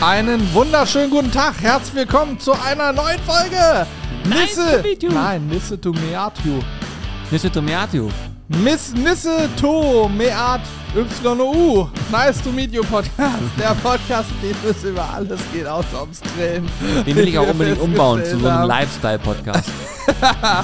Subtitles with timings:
[0.00, 1.54] Einen wunderschönen guten Tag.
[1.60, 3.86] Herzlich willkommen zu einer neuen Folge.
[4.28, 5.10] Nice to meet you.
[5.10, 6.60] Nein, Nisse to meet you.
[7.30, 8.10] Nisse Tomiatio.
[8.62, 10.32] Miss Nisse to meet
[10.94, 11.88] YOU.
[12.12, 13.38] Nice to meet you Podcast.
[13.58, 16.68] Der Podcast, in dem es über alles geht, außer ums Grillen.
[17.06, 18.68] Den will ich auch unbedingt umbauen zu so einem.
[18.68, 19.70] Lifestyle-Podcast.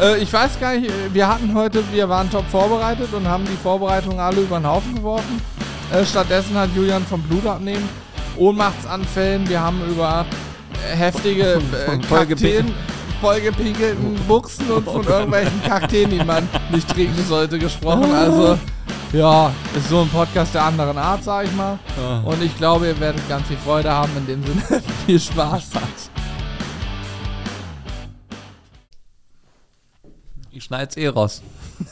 [0.00, 3.44] Äh, ich weiß gar nicht, äh, wir hatten heute, wir waren top vorbereitet und haben
[3.44, 5.42] die Vorbereitungen alle über den Haufen geworfen.
[5.92, 7.86] Äh, stattdessen hat Julian vom Blut abnehmen,
[8.40, 10.24] Ohnmachtsanfällen, wir haben über
[10.96, 12.74] heftige äh, Kakteen,
[13.20, 18.10] vollgepinkelten Buchsen und von irgendwelchen Kakteen, die man nicht trinken sollte, gesprochen.
[18.14, 18.58] Also,
[19.12, 21.78] ja, ist so ein Podcast der anderen Art, sag ich mal.
[22.24, 25.64] Und ich glaube, ihr werdet ganz viel Freude haben, in dem Sinne viel Spaß.
[30.50, 31.42] Ich schneid's eh raus.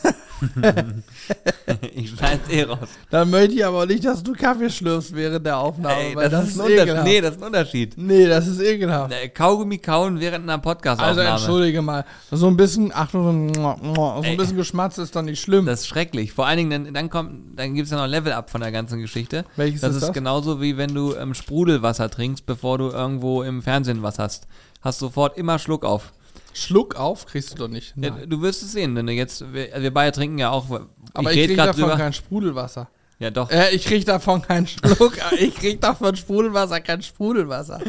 [1.94, 2.88] ich schneid's eh raus.
[3.10, 6.44] Dann möchte ich aber nicht, dass du Kaffee schlürfst wähend der Aufnahme, Ey, das, das,
[6.44, 6.82] ist ist ein Unterschied.
[6.88, 7.04] ekelhaft.
[7.06, 7.94] Nee, das ist ein Unterschied.
[7.96, 9.14] Nee, das ist ekelhaft.
[9.34, 11.28] Kaugummi kauen während einer Also Podcast-Aufnahme.
[11.30, 12.04] entschuldige mal.
[12.30, 14.36] So ein bisschen, Achtung, so ein- so ein Ey.
[14.36, 15.66] bisschen Geschmatz ist doch nicht schlimm.
[15.66, 16.32] das ist schrecklich.
[16.32, 19.00] Vor allen Dingen, dann, dann kommt, dann gibt's ja noch Level Up von der ganzen
[19.00, 19.44] Geschichte.
[19.56, 20.12] Welches das ist ist das?
[20.14, 24.46] genauso wie wenn du ähm, Sprudelwasser trinkst, bevor du irgendwo im Fernsehen was hast.
[24.80, 26.12] Hast sofort immer Schluck auf.
[26.52, 27.94] Schluck auf kriegst du doch nicht.
[27.96, 30.66] Ja, du wirst es sehen, wenn du jetzt, wir, wir beide trinken ja auch.
[31.14, 31.96] aber ich, red krieg davon drüber.
[31.96, 32.88] kein Sprudelwasser.
[33.20, 33.50] Ja, doch.
[33.50, 35.18] Äh, ich krieg davon keinen Schluck.
[35.38, 37.80] ich krieg davon Sprudelwasser kein Sprudelwasser.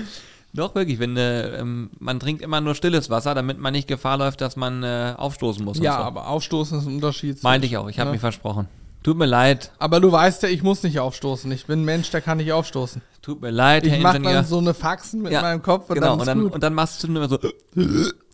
[0.53, 0.97] Doch, wirklich.
[0.99, 4.55] Wenn, äh, ähm, man trinkt immer nur stilles Wasser, damit man nicht Gefahr läuft, dass
[4.55, 5.77] man äh, aufstoßen muss.
[5.79, 6.03] Ja, so.
[6.03, 7.43] aber aufstoßen ist ein Unterschied.
[7.43, 7.87] Meinte ich auch.
[7.89, 8.11] Ich habe Ja.
[8.13, 8.67] mich versprochen.
[9.03, 9.71] Tut mir leid.
[9.79, 11.49] Aber du weißt ja, ich muss nicht aufstoßen.
[11.51, 13.01] Ich bin ein Mensch, der kann nicht aufstoßen.
[13.21, 14.33] Tut mir leid, Ich Herr mach Ingenieur.
[14.39, 16.07] dann so eine Faxen mit Ja, meinem Kopf und genau.
[16.07, 16.53] dann ist und, dann, gut.
[16.55, 17.37] und dann machst du immer so.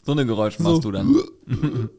[0.05, 0.69] So eine Geräusche So.
[0.69, 1.15] machst du dann.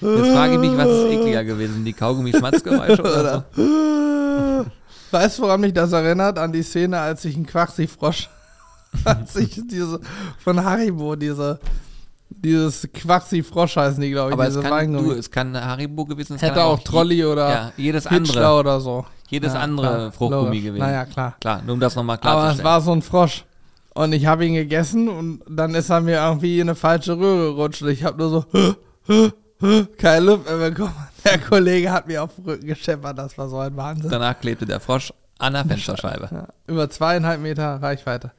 [0.00, 1.84] Jetzt frage ich mich, was ist ekliger gewesen?
[1.84, 4.64] Die Kaugummi-Schmatzgeräusche oder so?
[5.10, 6.38] Weißt du, woran mich das erinnert?
[6.38, 8.28] An die Szene, als ich ein Quaxi-Frosch,
[9.04, 9.98] als ich diese,
[10.38, 11.58] von Haribo, diese,
[12.28, 16.36] dieses Quaxi-Frosch heißen die, glaube ich, Aber es diese kann, du, es kann Haribo gewesen
[16.36, 18.60] es Hätte aber auch Trolli oder Ja, jedes Hitchler andere.
[18.60, 19.04] oder so.
[19.28, 20.62] Jedes Ja, andere klar, Fruchtgummi logisch.
[20.62, 20.78] gewesen.
[20.84, 21.36] Naja, klar.
[21.40, 22.58] Klar, nur um das nochmal Aber klarzustellen.
[22.58, 23.44] es war so ein Frosch.
[24.00, 27.54] Und ich habe ihn gegessen und dann ist er mir irgendwie in eine falsche Röhre
[27.54, 27.82] gerutscht.
[27.82, 29.34] Ich habe nur so
[29.98, 30.94] keine Luft mehr bekommen.
[31.24, 33.18] Der Kollege hat mir auf den Rücken gescheppert.
[33.18, 34.08] Das war so ein Wahnsinn.
[34.10, 36.30] Danach klebte der Frosch an der Fensterscheibe.
[36.32, 38.32] Ja, über zweieinhalb Meter Reichweite.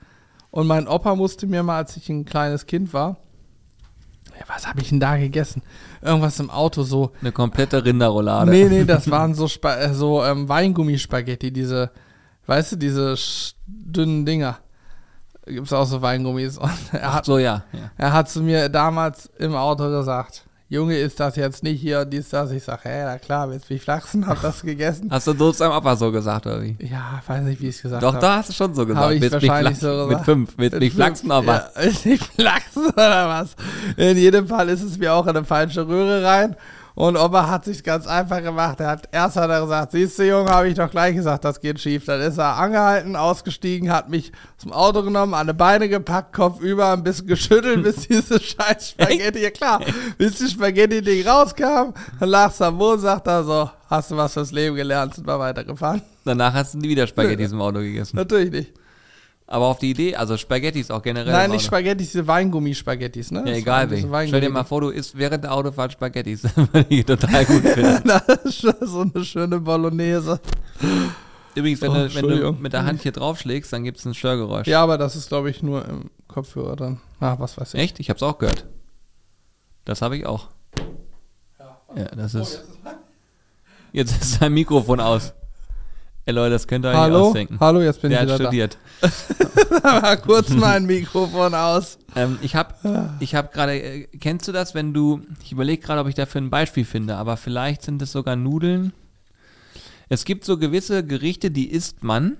[0.49, 3.17] Und mein Opa musste mir mal, als ich ein kleines Kind war,
[4.31, 5.61] ja, was habe ich denn da gegessen?
[6.01, 7.11] Irgendwas im Auto, so.
[7.21, 8.49] Eine komplette Rinderroulade.
[8.49, 11.91] Nee, nee, das waren so, Spa äh, so ähm, Weingummispaghetti, diese,
[12.47, 13.15] weißt du, diese
[13.67, 14.57] dünnen Dinger.
[15.45, 16.57] Gibt es auch so Weingummis.
[16.59, 17.63] Und er hat, so, ja.
[17.73, 17.91] ja.
[17.97, 22.13] er hat zu mir damals im Auto gesagt, Junge, ist das jetzt nicht hier und
[22.13, 22.49] dies, das?
[22.51, 24.25] Ich sag, hä, na klar, willst du mich flachsen?
[24.25, 25.09] Hab das gegessen?
[25.11, 26.77] Hast du so zu deinem Opa so gesagt, oder wie?
[26.79, 28.21] Ja, weiß nicht, wie ich es gesagt Doch, habe.
[28.21, 29.05] da hast du schon so gesagt.
[29.05, 30.25] Hab ich Willst wahrscheinlich so Mit gesagt.
[30.25, 30.53] fünf.
[30.55, 31.55] Willst mich flachsen, aber.
[31.55, 33.55] Ja, willst mich flachsen oder was?
[33.97, 36.55] In jedem Fall ist es mir auch in eine falsche Röhre rein.
[36.93, 38.79] Und Opa hat sich ganz einfach gemacht.
[38.79, 41.61] Er hat erst hat er gesagt, siehst du, Junge, habe ich doch gleich gesagt, das
[41.61, 42.05] geht schief.
[42.05, 46.59] Dann ist er angehalten, ausgestiegen, hat mich zum Auto genommen, an die Beine gepackt, Kopf
[46.59, 49.81] über, ein bisschen geschüttelt, bis diese scheiß Spaghetti, ja klar,
[50.17, 51.93] bis die Spaghetti-Ding rauskam.
[52.19, 55.25] Dann lag er am Boden, sagt er so, hast du was fürs Leben gelernt, sind
[55.25, 56.01] wir weitergefahren.
[56.25, 58.17] Danach hast du nie wieder Spaghetti im Auto gegessen.
[58.17, 58.80] Natürlich nicht.
[59.51, 61.33] Aber auf die Idee, also Spaghettis auch generell.
[61.33, 61.65] Nein, nicht.
[61.65, 63.43] Spaghettis, diese Weingummi-Spaghettis, ne?
[63.45, 63.99] Ja, egal wie.
[64.27, 66.43] Stell dir mal vor, du isst während der Autofahrt Spaghettis.
[66.55, 68.01] Würde ich total gut finden.
[68.27, 70.39] das ist schon so eine schöne Bolognese.
[71.53, 74.13] Übrigens, wenn, Oh, du, wenn du mit der Hand hier draufschlägst, dann gibt es ein
[74.13, 74.67] Störgeräusch.
[74.67, 77.01] Ja, aber das ist, glaube ich, nur im Kopfhörer dann.
[77.19, 77.79] Ah, was weiß ich.
[77.81, 77.99] Echt?
[77.99, 78.67] Ich hab's auch gehört.
[79.83, 80.47] Das habe ich auch.
[81.93, 82.63] Ja, das ist.
[83.91, 85.33] Jetzt ist sein Mikrofon aus.
[86.31, 87.27] Ey Leute, das könnt ihr euch Hallo?
[87.27, 87.57] ausdenken.
[87.59, 88.77] Hallo, jetzt bin Der ich hat wieder studiert.
[89.83, 90.01] da.
[90.01, 91.97] war kurz mein Mikrofon aus.
[92.15, 92.73] Ähm, ich habe
[93.19, 96.39] ich hab gerade, äh, kennst du das, wenn du, ich überlege gerade, ob ich dafür
[96.39, 98.93] ein Beispiel finde, aber vielleicht sind es sogar Nudeln.
[100.07, 102.37] Es gibt so gewisse Gerichte, die isst man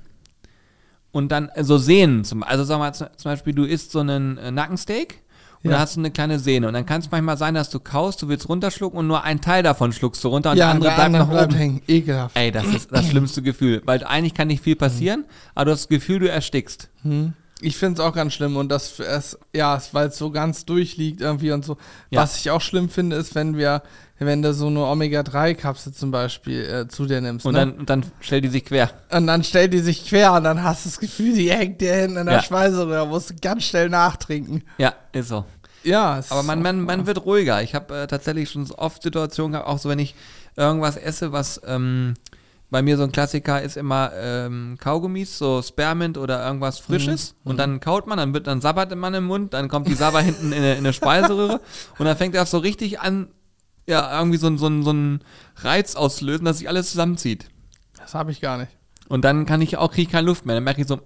[1.12, 2.24] und dann äh, so Sehnen.
[2.24, 5.16] Zum, also sag mal zum zum Beispiel, du isst so einen äh, Nackensteak
[5.64, 5.72] und Ja.
[5.78, 8.22] dann hast du eine kleine Sehne und dann kann es manchmal sein, dass du kaust,
[8.22, 10.90] du willst runterschlucken und nur ein Teil davon schluckst du runter und ja, der andere
[10.90, 11.58] der bleibt noch bleibt oben.
[11.60, 11.82] hängen.
[11.88, 12.38] Ekelhaft.
[12.38, 15.26] Ey, das ist das schlimmste Gefühl, weil eigentlich kann nicht viel passieren,
[15.56, 16.90] aber du hast das Gefühl, du erstickst.
[17.04, 17.34] Hm.
[17.64, 21.22] Ich finde es auch ganz schlimm und das, es, ja, weil es so ganz durchliegt
[21.22, 21.78] irgendwie und so.
[22.10, 22.22] Ja.
[22.22, 23.84] Was ich auch schlimm finde, ist, wenn wir,
[24.28, 27.46] wenn du so eine Omega-3-Kapsel zum Beispiel äh, zu dir nimmst.
[27.46, 27.60] Und ne?
[27.60, 28.92] dann, dann stellt die sich quer.
[29.10, 31.94] Und dann stellt die sich quer und dann hast du das Gefühl, die hängt dir
[31.96, 32.44] hinten in der Ja.
[32.44, 34.64] Speiseröhre, musst du ganz schnell nachtrinken.
[34.78, 35.46] Ja, ist so.
[35.84, 37.62] Ja, Aber man, man, man wird ruhiger.
[37.64, 40.14] Ich habe äh, tatsächlich schon so oft Situationen gehabt, auch so wenn ich
[40.56, 42.14] irgendwas esse, was ähm,
[42.70, 47.36] bei mir so ein Klassiker ist immer ähm, Kaugummis, so Spearmint oder irgendwas Frisches.
[47.44, 50.22] Und dann kaut man, dann wird dann sabbert man im Mund, dann kommt die Sabber
[50.22, 51.60] hinten in eine, in eine Speiseröhre
[51.98, 53.28] und dann fängt er so richtig an,
[53.88, 55.22] ja, irgendwie so, ein- so, so einen
[55.58, 57.48] Reiz auslösen, dass sich alles zusammenzieht.
[57.98, 58.72] Das habe ich gar nicht.
[59.10, 60.56] Und dann kann ich auch, kriege ich keine Luft mehr.
[60.56, 61.00] Dann merke ich so,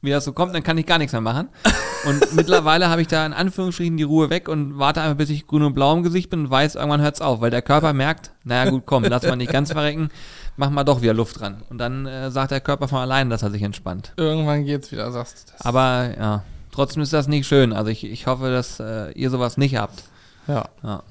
[0.00, 1.48] wie das so kommt, dann kann ich gar nichts mehr machen.
[2.06, 5.46] Und mittlerweile habe ich da in Anführungsstrichen die Ruhe weg und warte einfach, bis ich
[5.46, 8.32] grün und blau im Gesicht bin und weiß, irgendwann hört's auf, weil der Körper merkt,
[8.44, 10.10] naja gut, komm, lass mal nicht ganz verrecken,
[10.58, 11.62] mach mal doch wieder Luft dran.
[11.70, 14.12] Und dann äh, sagt der Körper von alleine, dass er sich entspannt.
[14.18, 15.62] Irgendwann geht's wieder, sagst du das.
[15.64, 17.72] Aber ja, trotzdem ist das nicht schön.
[17.72, 20.02] Also ich, ich hoffe, dass äh, ihr sowas nicht habt.
[20.46, 20.66] Ja.
[20.82, 21.02] Ja.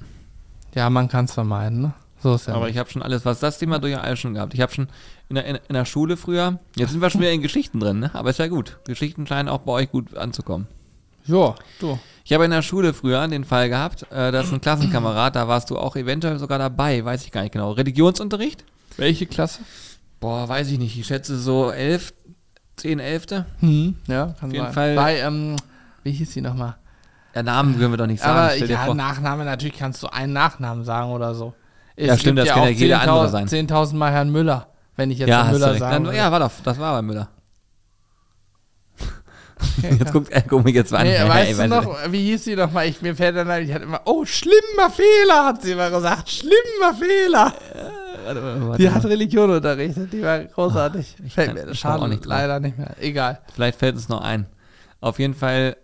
[0.74, 1.94] Ja, man kann es vermeiden, ne?
[2.22, 2.54] So ist ja.
[2.54, 4.54] Aber ich habe schon alles, was das Thema durch alles schon gehabt.
[4.54, 4.88] Ich habe schon
[5.28, 8.00] in der, in, in der Schule früher, jetzt sind wir schon wieder in Geschichten drin,
[8.00, 8.10] ne?
[8.14, 8.78] aber ist ja gut.
[8.86, 10.66] Geschichten scheinen auch bei euch gut anzukommen.
[11.26, 11.98] ja, du.
[12.24, 15.68] Ich habe in der Schule früher den Fall gehabt, äh, dass ein Klassenkamerad, da warst
[15.70, 17.72] du auch eventuell sogar dabei, weiß ich gar nicht genau.
[17.72, 18.64] Religionsunterricht?
[18.96, 19.60] Welche Klasse?
[20.20, 20.98] Boah, weiß ich nicht.
[20.98, 22.14] Ich schätze so elf,
[22.76, 23.44] zehn, elfte.
[23.60, 23.96] Hm.
[24.06, 24.72] Ja, kann Auf jeden sein.
[24.72, 25.56] Fall- Bei, ähm,
[26.02, 26.76] wie hieß sie nochmal?
[27.34, 28.38] Ja, Namen können wir doch nicht sagen.
[28.38, 28.94] Aber stell ja.
[28.94, 31.54] Nachname, natürlich kannst du einen Nachnamen sagen oder so.
[31.96, 33.48] Es Ja, stimmt, das kann auch ja jeder andere 10.000 sein.
[33.68, 36.16] 10.000 Mal Herrn Müller, wenn ich jetzt ja, Müller würde.
[36.16, 37.28] ja, war doch, das war bei Müller.
[39.82, 41.04] Jetzt guckt, er guckt mich jetzt an.
[41.06, 42.86] Nee, Ey, weißt du weiß noch, wie hieß sie nochmal?
[42.86, 46.28] Ich, mir fällt dann ein, ich hatte immer, oh, schlimmer Fehler, hat sie immer gesagt.
[46.28, 47.52] Schlimmer Fehler.
[48.24, 48.78] Warte, warte, warte.
[48.82, 51.16] Die hat Religion unterrichtet, die war großartig.
[51.24, 52.94] ich fällt kann- mir schade auch nicht leider nicht mehr.
[53.00, 53.40] Egal.
[53.54, 54.46] Vielleicht fällt es noch ein.
[55.00, 55.76] Auf jeden Fall,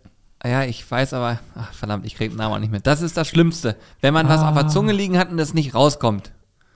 [0.48, 2.80] ja, ich weiß aber, ach verdammt, ich krieg den Namen auch nicht mehr.
[2.80, 3.76] Das ist das Schlimmste.
[4.00, 6.32] Wenn man was auf der Zunge liegen hat und das nicht rauskommt,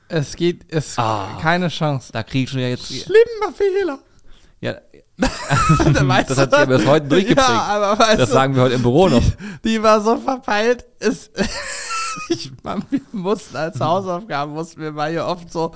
[0.08, 1.38] Es geht, es Ah.
[1.40, 2.12] keine Chance.
[2.12, 2.87] da krieg ich schon ja jetzt.
[2.88, 3.99] Schlimmer Fehler.
[4.61, 4.75] Ja,
[6.26, 7.49] das hat sich bis heute durchgeprägt.
[7.49, 9.22] Ja, das du, sagen wir heute im Büro noch.
[9.64, 10.84] die war so verpeilt.
[10.99, 11.31] Es,
[12.28, 15.75] ich, man, wir mussten als Hausaufgaben, mussten wir mal hier oft so,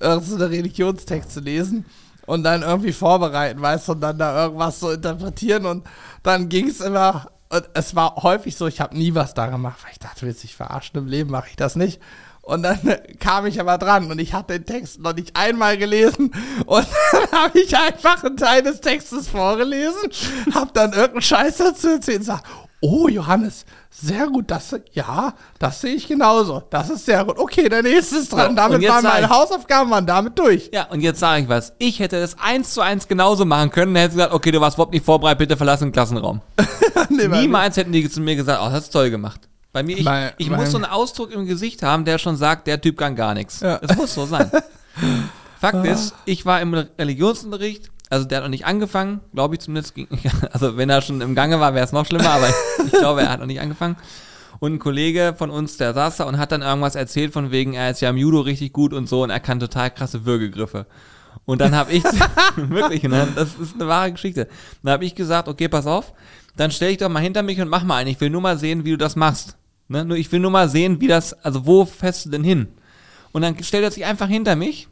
[0.00, 1.84] äh, so eine Religionstexte lesen
[2.26, 5.66] und dann irgendwie vorbereiten, weißt du, und dann da irgendwas so interpretieren.
[5.66, 5.86] Und
[6.22, 9.78] dann ging es immer, und es war häufig so, ich habe nie was da gemacht,
[9.82, 12.00] weil ich dachte, willst du dich verarschen, im Leben mache ich das nicht.
[12.42, 12.78] Und dann
[13.20, 16.32] kam ich aber dran und ich hatte den Text noch nicht einmal gelesen.
[16.66, 20.10] Und dann habe ich einfach einen Teil des Textes vorgelesen,
[20.54, 22.46] habe dann irgendeinen Scheiß dazu erzählt und gesagt,
[22.80, 23.64] oh Johannes,
[23.96, 27.38] sehr gut, das, ja, das sehe ich genauso, das ist sehr gut.
[27.38, 30.68] Okay, der nächste ist dran, So, damit und waren meine ich- Hausaufgaben waren damit durch.
[30.72, 31.72] Ja, und jetzt sage ich was.
[31.78, 33.94] Ich hätte das eins zu eins genauso machen können.
[33.94, 36.40] Dann hätte gesagt, okay, du warst überhaupt nicht vorbereitet, bitte verlass den Klassenraum.
[37.10, 39.40] Nee, Niemals hätten die zu mir gesagt, oh, das hast du toll gemacht.
[39.72, 42.36] Bei mir, ich, Mein- ich mein- muss so einen Ausdruck im Gesicht haben, der schon
[42.36, 43.60] sagt, der Typ kann gar nichts.
[43.60, 43.78] Ja.
[43.78, 44.50] Das muss so sein.
[45.60, 49.94] Fakt ist, ich war im Religionsunterricht, also der hat noch nicht angefangen, glaube ich zumindest.
[50.52, 52.48] Also wenn er schon im Gange war, wäre es noch schlimmer, aber
[52.84, 53.96] ich glaube, er hat noch nicht angefangen.
[54.60, 57.74] Und ein Kollege von uns, der saß da und hat dann irgendwas erzählt von wegen,
[57.74, 60.86] er ist ja im Judo richtig gut und so und er kann total krasse Würgegriffe.
[61.44, 62.04] Und dann habe ich,
[62.56, 64.48] wirklich, ne, das ist eine wahre Geschichte.
[64.82, 66.14] Dann habe ich gesagt, okay, pass auf,
[66.56, 68.10] dann stell dich doch mal hinter mich und mach mal einen.
[68.10, 69.56] Ich will nur mal sehen, wie du das machst.
[69.88, 70.04] Ne?
[70.04, 72.68] Nur ich will nur mal sehen, wie das, also wo fährst du denn hin?
[73.32, 74.88] Und dann stellt er sich einfach hinter mich,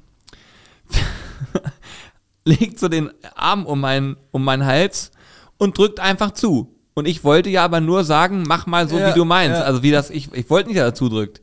[2.45, 5.11] legt so den Arm um meinen, um meinen Hals
[5.59, 6.75] und drückt einfach zu.
[6.95, 9.59] Und ich wollte ja aber nur sagen, mach mal so, Ja, wie du meinst.
[9.59, 9.65] ja.
[9.65, 11.41] Also wie das, ich, ich wollte nicht, dass er zudrückt.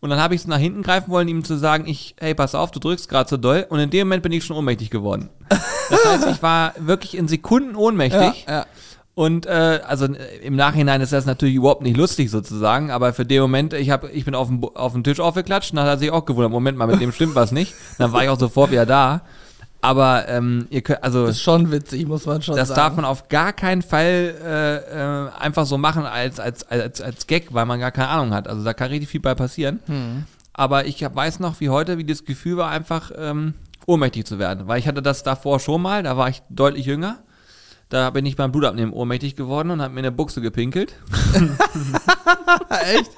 [0.00, 2.54] Und dann habe ich so nach hinten greifen wollen, ihm zu sagen, ich, hey, pass
[2.54, 3.66] auf, du drückst gerade so doll.
[3.68, 5.28] Und in dem Moment bin ich schon ohnmächtig geworden.
[5.88, 8.44] Das heißt, ich war wirklich in Sekunden ohnmächtig.
[8.48, 8.66] Ja, ja.
[9.14, 13.24] Und äh, also äh, im Nachhinein ist das natürlich überhaupt nicht lustig sozusagen, aber für
[13.24, 15.86] den Moment, ich hab, ich bin auf den, Bo- auf den Tisch aufgeklatscht und dann
[15.86, 17.72] hat er sich auch gewundert, Moment mal, mit dem stimmt was nicht.
[17.98, 19.22] Dann war ich auch sofort wieder da.
[19.86, 22.76] Aber ähm, ihr könnt, also Das ist schon witzig, muss man schon das sagen.
[22.76, 27.28] darf man auf gar keinen Fall äh, äh, einfach so machen als, als, als, als
[27.28, 28.48] Gag, weil man gar keine Ahnung hat.
[28.48, 29.78] Also da kann richtig viel bei passieren.
[29.86, 30.24] Hm.
[30.54, 33.54] Aber ich hab, weiß noch wie heute, wie das Gefühl war, einfach ähm,
[33.86, 34.66] ohnmächtig zu werden.
[34.66, 37.20] Weil ich hatte das davor schon mal, da war ich deutlich jünger.
[37.88, 40.94] Da bin ich beim Blutabnehmen ohnmächtig geworden und habe mir eine Buchse gepinkelt.
[42.70, 43.12] Echt?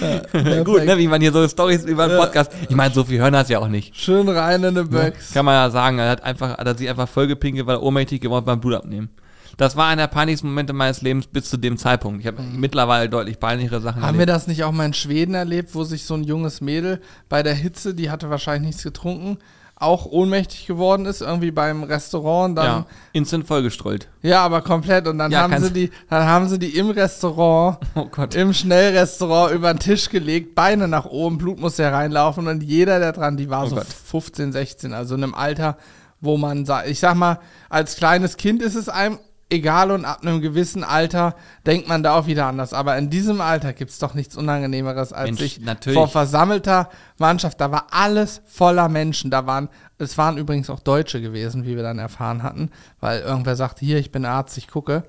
[0.00, 2.52] Ja, Gut, ne, wie man hier so Stories über einen Podcast.
[2.68, 3.96] Ich meine, so viel hören das ja auch nicht.
[3.96, 5.32] Schön rein in eine Box.
[5.32, 7.82] Kann man ja sagen, er hat einfach, hat er sich einfach voll gepinkelt, weil er
[7.82, 9.10] ohnmächtig geworden beim Blutabnehmen.
[9.56, 12.20] Das war einer der peinlichsten Momente meines Lebens bis zu dem Zeitpunkt.
[12.20, 14.30] Ich habe mittlerweile deutlich peinlichere Sachen Haben wir erlebt.
[14.30, 17.54] das nicht auch mal in Schweden erlebt, wo sich so ein junges Mädel bei der
[17.54, 19.38] Hitze, die hatte wahrscheinlich nichts getrunken,
[19.82, 22.56] auch ohnmächtig geworden ist, irgendwie beim Restaurant.
[22.56, 24.08] Dann, Ja, instant vollgestrollt.
[24.22, 24.44] ja.
[24.44, 25.06] aber komplett.
[25.06, 29.52] Und dann Ja, haben sie die, dann haben sie die im Restaurant, Oh im Schnellrestaurant
[29.54, 33.50] über den Tisch gelegt, Beine nach oben, Blut muss hereinlaufen und jeder, der dran, die
[33.50, 33.86] war Oh so Gott.
[33.86, 35.76] 15, 16, also in einem Alter,
[36.20, 39.18] wo man ich sag mal, als kleines Kind ist es einem
[39.52, 42.72] egal und ab einem gewissen Alter denkt man da auch wieder anders.
[42.74, 45.96] Aber in diesem Alter gibt es doch nichts Unangenehmeres, als Mensch, sich natürlich.
[45.96, 49.30] vor versammelter Mannschaft, da war alles voller Menschen.
[49.30, 49.68] Da waren,
[49.98, 53.98] es waren übrigens auch Deutsche gewesen, wie wir dann erfahren hatten, weil irgendwer sagte, hier,
[53.98, 55.04] ich bin Arzt, ich gucke.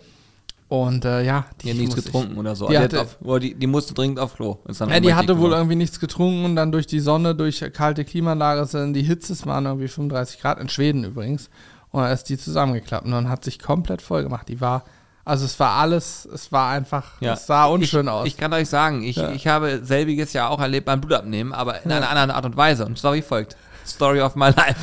[0.69, 2.65] Und äh, ja, Die hat nichts muss ich- getrunken oder so.
[2.65, 4.57] die Die, hat hatte- auf, die, die musste dringend auf Klo.
[4.89, 8.91] Ja, die hatte wohl irgendwie nichts getrunken und dann durch die Sonne, durch kalte Klimaanlage,
[8.91, 11.51] die Hitze, es waren irgendwie 35 Grad, in Schweden übrigens.
[11.93, 14.49] Und dann ist die zusammengeklappt und dann hat sich komplett voll gemacht.
[14.49, 14.83] Die war,
[15.23, 17.33] also es war alles, es war einfach, Ja.
[17.33, 18.27] es sah unschön ich, aus.
[18.27, 19.29] Ich kann euch sagen, ich, Ja.
[19.31, 22.85] ich habe selbiges ja auch erlebt beim Blutabnehmen, aber in einer anderen Art und Weise.
[22.85, 23.55] Und zwar wie folgt.
[23.85, 24.75] Story of my life.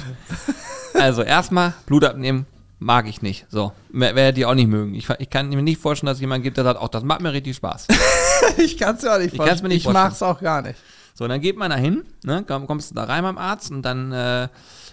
[0.95, 2.47] also erstmal, Blutabnehmen
[2.79, 3.45] mag ich nicht.
[3.51, 4.95] So, Wer- werde die auch nicht mögen.
[4.95, 7.21] Ich, ich kann mir nicht vorstellen, dass es jemand gibt, der sagt, auch das macht
[7.23, 7.89] mir richtig Spaß.
[8.59, 10.05] ich kann es ja nicht Ich kann's mir nicht Ich vorstellen.
[10.05, 10.79] mag es auch gar nicht.
[11.15, 13.83] So, dann geht man da hin, ne, komm, kommst du da rein beim Arzt und
[13.83, 14.49] dann äh,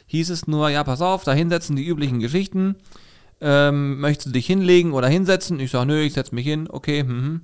[0.08, 2.76] hieß es nur, ja, pass auf, da hinsetzen die üblichen Geschichten.
[3.40, 5.60] Ähm, möchtest du dich hinlegen oder hinsetzen?
[5.60, 7.04] Ich sage, nö, ich setze mich hin, okay.
[7.04, 7.42] Mhm.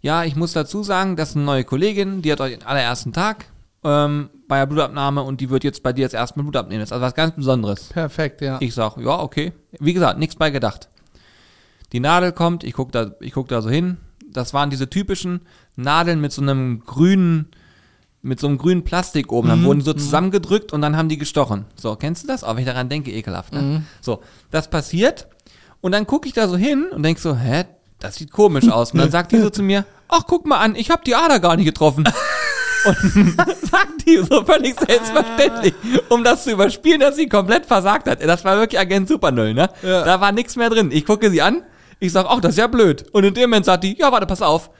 [0.00, 3.12] Ja, ich muss dazu sagen, das ist eine neue Kollegin, die hat euch den allerersten
[3.12, 3.46] Tag
[3.84, 6.80] ähm, bei der Blutabnahme und die wird jetzt bei dir jetzt erstmal Blut abnehmen.
[6.80, 7.88] Das ist also was ganz Besonderes.
[7.88, 8.58] Perfekt, ja.
[8.60, 9.52] Ich sag, ja, okay.
[9.78, 10.88] Wie gesagt, nichts bei gedacht.
[11.92, 13.98] Die Nadel kommt, ich guck da, ich guck da so hin.
[14.28, 15.42] Das waren diese typischen
[15.76, 17.48] Nadeln mit so einem grünen,
[18.26, 19.48] mit so einem grünen Plastik oben.
[19.48, 21.64] Dann wurden die so zusammengedrückt und dann haben die gestochen.
[21.76, 22.44] So, kennst du das?
[22.44, 23.52] Auch wenn ich daran denke, ekelhaft.
[23.52, 23.82] Ne?
[24.00, 25.28] So, das passiert
[25.80, 27.64] und dann gucke ich da so hin und denk so, hä,
[28.00, 28.92] das sieht komisch aus.
[28.92, 31.40] Und dann sagt die so zu mir, ach, guck mal an, ich habe die Ader
[31.40, 32.04] gar nicht getroffen.
[32.86, 32.96] Und
[33.62, 35.74] sagt die so völlig selbstverständlich,
[36.08, 38.22] um das zu überspielen, dass sie komplett versagt hat.
[38.22, 39.68] Das war wirklich Agent Super Null, ne?
[39.82, 40.04] Ja.
[40.04, 40.90] Da war nichts mehr drin.
[40.92, 41.62] Ich gucke sie an,
[41.98, 43.04] ich sag, ach, das ist ja blöd.
[43.10, 44.70] Und in dem Moment sagt die, ja, warte, pass auf.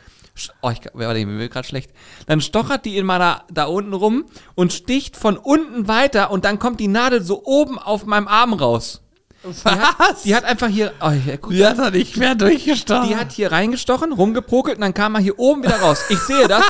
[0.63, 1.91] Oh, ich, warte, mir wird gerade schlecht.
[2.27, 6.59] Dann stochert die in meiner, da unten rum und sticht von unten weiter und dann
[6.59, 9.03] kommt die Nadel so oben auf meinem Arm raus.
[9.45, 13.09] Die hat, die hat einfach hier, oh, guck, Die hat er nicht mehr durchgestochen.
[13.09, 16.05] die hat hier reingestochen, rumgeprokelt und dann kam er hier oben wieder raus.
[16.09, 16.65] Ich sehe das.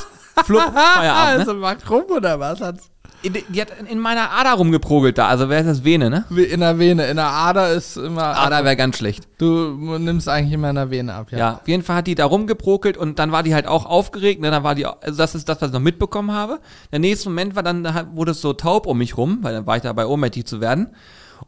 [0.44, 1.12] Flupp, Feierabend, ne?
[1.50, 2.60] also war krumm oder was?
[2.60, 2.90] Hat's
[3.24, 5.28] Die, die hat in meiner Ader rumgeprogelt da.
[5.28, 6.24] Also wäre das Vene, ne?
[6.30, 7.06] in der Vene.
[7.06, 8.36] In der Ader ist immer.
[8.36, 9.26] Ader wäre ganz schlecht.
[9.38, 11.38] du nimmst eigentlich immer in der Vene ab, ja.
[11.38, 11.54] Ja.
[11.54, 14.40] auf jeden Fall hat die da rumgeprokelt und dann war die halt auch aufgeregt.
[14.40, 14.50] Ne?
[14.50, 16.60] Dann war die, also das ist das, was ich noch mitbekommen habe.
[16.92, 19.76] Der nächste Moment war dann, wurde es so taub um mich rum, weil dann war
[19.76, 20.88] ich dabei, ohnmächtig zu werden.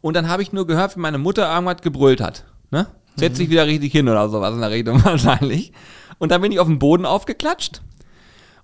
[0.00, 2.44] Und dann habe ich nur gehört, wie meine Mutter irgendwas gebrüllt hat.
[2.70, 2.86] Ne?
[3.16, 5.72] Setz dich wieder richtig hin oder sowas in der Richtung wahrscheinlich.
[6.18, 7.80] Und dann bin ich auf den Boden aufgeklatscht.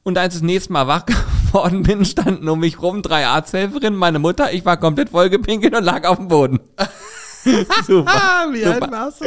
[0.05, 1.07] Und als ich das nächste Mal wach
[1.47, 5.83] geworden bin, standen um mich rum drei Arzthelferinnen, meine Mutter, ich war komplett vollgepinkelt und
[5.83, 6.61] lag auf dem Boden.
[7.87, 8.13] Super.
[8.13, 8.93] Ah, wie alt Super.
[8.93, 9.27] warst du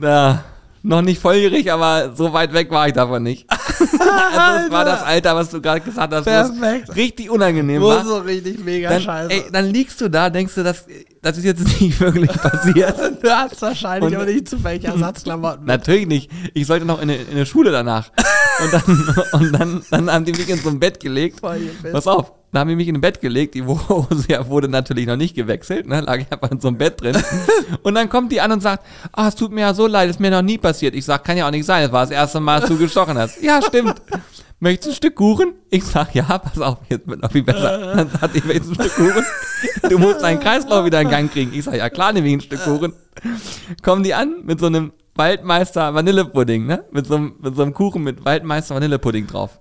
[0.00, 0.44] da?
[0.88, 3.46] Noch nicht volljährig, aber so weit weg war ich davon nicht.
[3.50, 6.96] also das war das Alter, was du gerade gesagt hast, Perfekt.
[6.96, 8.04] richtig unangenehm Wo war.
[8.04, 9.30] so richtig mega Dann, scheiße.
[9.30, 10.86] ey, dann liegst du da, denkst du, das,
[11.22, 12.96] das ist jetzt nicht wirklich passiert.
[13.22, 15.60] du hast wahrscheinlich auch nicht zufällig Ersatzklamotten.
[15.60, 15.68] mit.
[15.68, 16.30] Natürlich nicht.
[16.54, 18.10] Ich sollte noch in eine, in eine Schule danach.
[18.62, 21.40] Und dann, und dann, dann haben die mich in so ein Bett gelegt.
[21.40, 21.60] Voll.
[21.92, 23.54] Pass auf, da haben die mich in ein Bett gelegt.
[23.54, 25.86] Die Hose ja wurde natürlich noch nicht gewechselt.
[25.86, 26.00] Ne?
[26.00, 27.16] Lag ich einfach in so einem Bett drin.
[27.82, 30.20] Und dann kommt die an und sagt, ah, es tut mir ja so leid, ist
[30.20, 30.94] mir noch nie passiert.
[30.94, 31.82] Ich sag, kann ja auch nicht sein.
[31.82, 33.42] Das war das erste Mal, dass du gestochen hast.
[33.42, 34.00] Ja, stimmt.
[34.60, 35.52] Möchtest du ein Stück Kuchen?
[35.70, 37.94] Ich sag, ja, pass auf, jetzt wird noch viel besser.
[37.94, 39.24] Dann sagt die, möchtest du ein Stück Kuchen?
[39.88, 41.52] Du musst deinen Kreislauf wieder in Gang kriegen.
[41.54, 42.92] Ich sag, ja klar, nehme ich ein Stück Kuchen.
[43.82, 46.82] Kommen die an mit so einem Waldmeister Vanillepudding, ne?
[46.90, 49.60] Mit so einem, mit so einem Kuchen mit Waldmeister Vanillepudding drauf.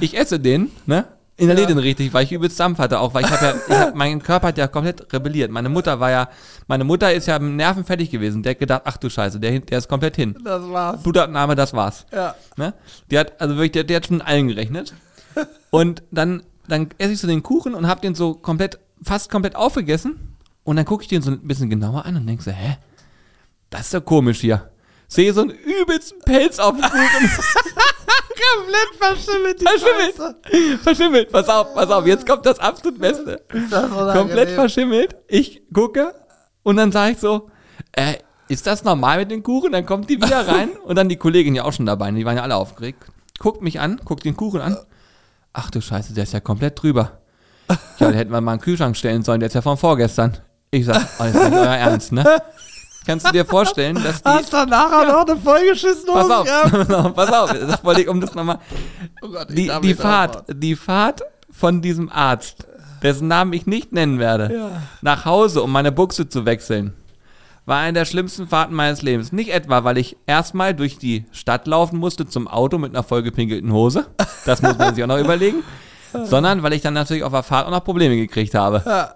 [0.00, 1.04] Ich esse den, ne?
[1.36, 1.66] In der Ja.
[1.66, 4.48] Richtig, weil ich übelst Dampf hatte, auch weil ich habe ja, ich hab, mein Körper
[4.48, 5.50] hat ja komplett rebelliert.
[5.50, 6.28] Meine Mutter war ja,
[6.68, 8.44] meine Mutter ist ja nervenfertig gewesen.
[8.44, 10.36] Der hat gedacht, ach du Scheiße, der, der ist komplett hin.
[10.44, 11.02] Das war's.
[11.02, 12.06] Blutabnahme, das war's.
[12.12, 12.36] Ja.
[12.56, 12.72] Ne?
[13.10, 14.94] Die hat, also wirklich, der, der hat schon mit allen gerechnet.
[15.70, 19.56] Und dann, dann esse ich so den Kuchen und hab den so komplett, fast komplett
[19.56, 20.36] aufgegessen.
[20.62, 22.78] Und dann gucke ich den so ein bisschen genauer an und denk so, hä?
[23.70, 24.70] Das ist ja komisch hier.
[25.08, 27.30] Sehe so einen übelsten Pelz auf dem Kuchen.
[28.56, 30.16] Komplett verschimmelt die Verschimmelt.
[30.16, 30.78] Scheiße.
[30.78, 31.32] verschimmelt.
[31.32, 33.42] Pass auf, pass auf, jetzt kommt das absolut Beste.
[33.70, 33.90] Das.
[34.12, 35.16] Komplett verschimmelt.
[35.28, 36.14] Ich gucke
[36.62, 37.50] und dann sage ich so,
[37.92, 38.14] äh,
[38.48, 39.72] ist das normal mit den Kuchen?
[39.72, 42.36] Dann kommt die wieder rein und dann die Kollegin ja auch schon dabei, die waren
[42.36, 43.04] ja alle aufgeregt.
[43.38, 44.76] Guckt mich an, guckt den Kuchen an.
[45.52, 47.20] Ach du Scheiße, der ist ja komplett drüber.
[47.98, 50.36] Ja, den hätten wir mal in den Kühlschrank stellen sollen, der ist ja von vorgestern.
[50.70, 52.24] Ich sag, oh, das ist nicht euer Ernst, ne?
[53.06, 54.28] Kannst du dir vorstellen, dass die.
[54.28, 58.34] Hast du nachher noch eine vollgeschissene Pass auf, pass auf, das wollte ich, um das
[58.34, 58.58] nochmal.
[59.22, 62.66] Oh Gott, Die, die Fahrt, die Fahrt von diesem Arzt,
[63.02, 64.70] dessen Namen ich nicht nennen werde, Ja.
[65.02, 66.94] nach Hause, um meine Buchse zu wechseln,
[67.66, 69.32] war eine der schlimmsten Fahrten meines Lebens.
[69.32, 73.72] Nicht etwa, weil ich erstmal durch die Stadt laufen musste zum Auto mit einer vollgepinkelten
[73.72, 74.06] Hose.
[74.44, 75.62] Das muss man sich auch noch überlegen.
[76.24, 79.14] Sondern weil ich dann natürlich auf der Fahrt auch noch Probleme gekriegt habe.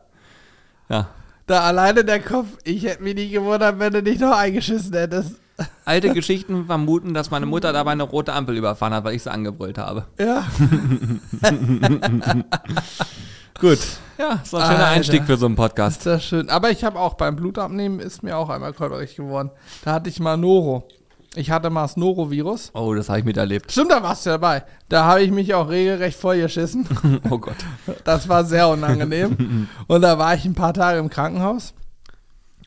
[0.89, 1.07] Ja.
[1.49, 5.37] Da alleine der Kopf, ich hätte mich nicht gewundert, wenn du dich noch eingeschissen hättest.
[5.87, 9.31] Alte Geschichten vermuten, dass meine Mutter dabei eine rote Ampel überfahren hat, weil ich sie
[9.31, 10.05] angebrüllt habe.
[10.21, 10.45] Ja.
[13.59, 13.79] Gut.
[14.19, 14.89] Ja, so ein schöner Alter.
[14.89, 16.01] Einstieg für so einen Podcast.
[16.01, 16.51] Ist das schön.
[16.51, 19.51] Aber ich habe auch beim Blutabnehmen ist mir auch einmal kollerig geworden.
[19.85, 20.87] Da hatte ich mal Noro.
[21.35, 22.71] Ich hatte mal das Norovirus.
[22.75, 23.71] Oh, das habe ich miterlebt.
[23.71, 24.65] Stimmt, da warst du dabei.
[24.89, 26.87] Da habe ich mich auch regelrecht vollgeschissen.
[27.31, 27.57] Oh Gott.
[28.05, 29.69] Das war sehr unangenehm.
[29.87, 31.75] und da war ich ein paar Tage im Krankenhaus.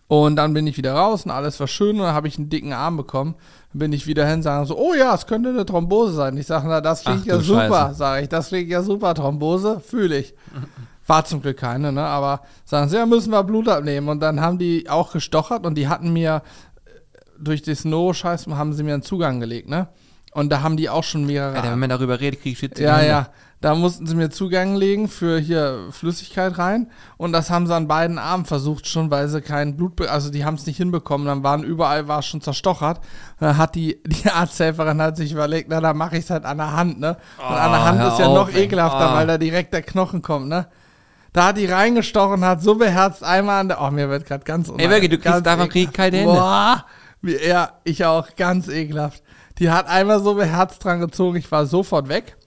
[0.08, 1.96] Und dann bin ich wieder raus und alles war schön.
[1.96, 3.36] Und dann habe ich einen dicken Arm bekommen.
[3.72, 6.38] Dann bin ich wieder hin, sagen so, oh ja, es könnte eine Thrombose sein.
[6.38, 8.30] Ich sage, na, das klingt Ach ja super, sage ich.
[8.30, 10.36] Das klingt ja super, Thrombose, fühle ich.
[11.08, 12.04] War zum Glück keine, ne?
[12.04, 14.10] Aber sagen sie, ja, müssen wir Blut abnehmen.
[14.10, 16.44] Und dann haben die auch gestochert und die hatten mir
[17.42, 19.88] durch das No-Scheiß haben sie mir einen Zugang gelegt, ne?
[20.34, 21.56] Und da haben die auch schon mehrere.
[21.58, 22.80] Alter, wenn man darüber redet, kriege ich Shit.
[22.80, 23.28] Ja, ja.
[23.60, 26.90] Da mussten sie mir Zugang legen für hier Flüssigkeit rein.
[27.18, 30.46] Und das haben sie an beiden Armen versucht schon, weil sie kein Blut, also die
[30.46, 31.28] haben es nicht hinbekommen.
[31.28, 33.00] Dann waren überall, war es schon zerstochert.
[33.00, 33.06] Und
[33.48, 36.58] dann hat die, die Arzthelferin hat sich überlegt, na, dann mache ich es halt an
[36.58, 37.18] der Hand, ne?
[37.38, 38.64] Und an der Oh, Hand ist ja auf, noch ey.
[38.64, 39.16] ekelhafter, Ah.
[39.16, 40.68] weil da direkt der Knochen kommt, ne?
[41.34, 44.70] Da hat die reingestochen, hat so beherzt einmal an der, oh, mir wird gerade ganz
[44.76, 46.34] Ey, wirklich, du kriegst davon krieg ich kalte Hände.
[46.34, 46.84] Boah,
[47.22, 49.24] wie, ja, ich auch, ganz ekelhaft.
[49.60, 52.38] Die hat einmal so beherzt dran gezogen, ich war sofort weg.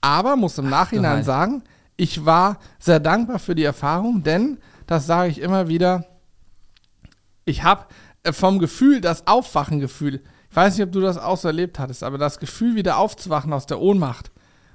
[0.00, 1.26] Aber muss im Nachhinein Heilige.
[1.26, 1.62] sagen,
[1.96, 6.04] ich war sehr dankbar für die Erfahrung, denn, das sage ich immer wieder,
[7.44, 7.86] ich habe
[8.32, 12.18] vom Gefühl, das Aufwachengefühl, ich weiß nicht, ob du das auch so erlebt hattest, aber
[12.18, 14.30] das Gefühl, wieder aufzuwachen aus der Ohnmacht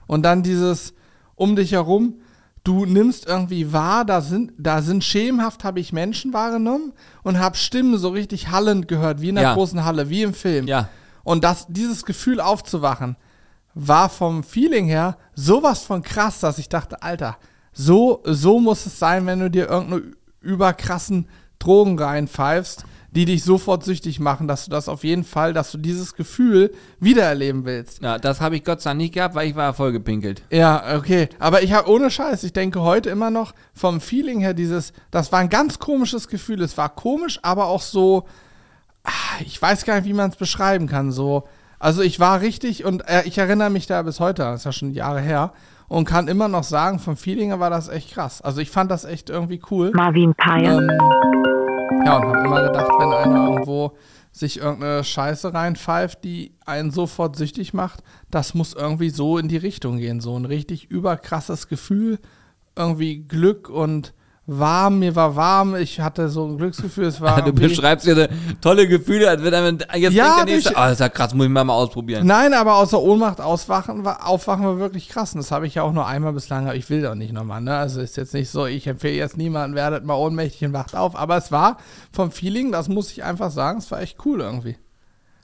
[0.08, 0.94] und dann dieses
[1.36, 2.22] um dich herum,
[2.63, 7.56] du nimmst irgendwie wahr, da sind, da sind schemenhaft, habe ich Menschen wahrgenommen und habe
[7.58, 9.54] Stimmen so richtig hallend gehört, wie in der Ja.
[9.54, 10.68] großen Halle, wie im Film.
[10.68, 10.89] Ja.
[11.24, 13.16] Und das, dieses Gefühl aufzuwachen,
[13.75, 17.38] war vom Feeling her sowas von krass, dass ich dachte, Alter,
[17.72, 20.04] so, so muss es sein, wenn du dir irgendeine
[20.42, 21.28] überkrassen
[21.60, 25.78] Drogen reinpfeifst, die dich sofort süchtig machen, dass du das auf jeden Fall, dass du
[25.78, 28.01] dieses Gefühl wiedererleben willst.
[28.01, 30.44] Ja, das habe ich Gott sei Dank nicht gehabt, weil ich war voll gepinkelt.
[30.51, 31.30] Ja, okay.
[31.39, 35.32] Aber ich habe ohne Scheiß, ich denke heute immer noch vom Feeling her dieses, das
[35.32, 36.62] war ein ganz komisches Gefühl.
[36.62, 38.25] Es war komisch, aber auch so,
[39.04, 41.12] ah, ich weiß gar nicht, wie man es beschreiben kann.
[41.12, 41.48] So,
[41.79, 44.72] also ich war richtig und äh, ich erinnere mich da bis heute, das ist ja
[44.72, 45.53] schon Jahre her,
[45.88, 48.42] und kann immer noch sagen, vom Feeling her war das echt krass.
[48.42, 49.92] Also ich fand das echt irgendwie cool.
[49.96, 50.77] Marvin Payer.
[50.77, 51.49] Ähm,
[52.06, 53.98] ja, und habe immer gedacht, wenn einer irgendwo
[54.32, 59.58] sich irgendeine Scheiße reinpfeift, die einen sofort süchtig macht, das muss irgendwie so in die
[59.58, 60.22] Richtung gehen.
[60.22, 62.20] So ein richtig überkrasses Gefühl,
[62.75, 64.14] irgendwie Glück und
[64.57, 67.42] warm, mir war warm, ich hatte so ein Glücksgefühl, es war.
[67.46, 68.25] Du beschreibst dir so
[68.62, 71.33] tolle Gefühle, als wenn einem, jetzt Ja, denkt der nächste, ich- ah, ist ja krass,
[71.33, 72.25] muss ich mal, mal ausprobieren.
[72.25, 75.33] Nein, aber außer Ohnmacht auswachen, war, aufwachen war wirklich krass.
[75.33, 77.62] Und das habe ich ja auch nur einmal bislang, aber ich will doch nicht nochmal.
[77.62, 77.75] Ne?
[77.75, 81.16] Also ist jetzt nicht so, ich empfehle jetzt niemanden, werdet mal ohnmächtig und wacht auf.
[81.16, 81.77] Aber es war
[82.12, 84.77] vom Feeling, das muss ich einfach sagen, es war echt cool irgendwie.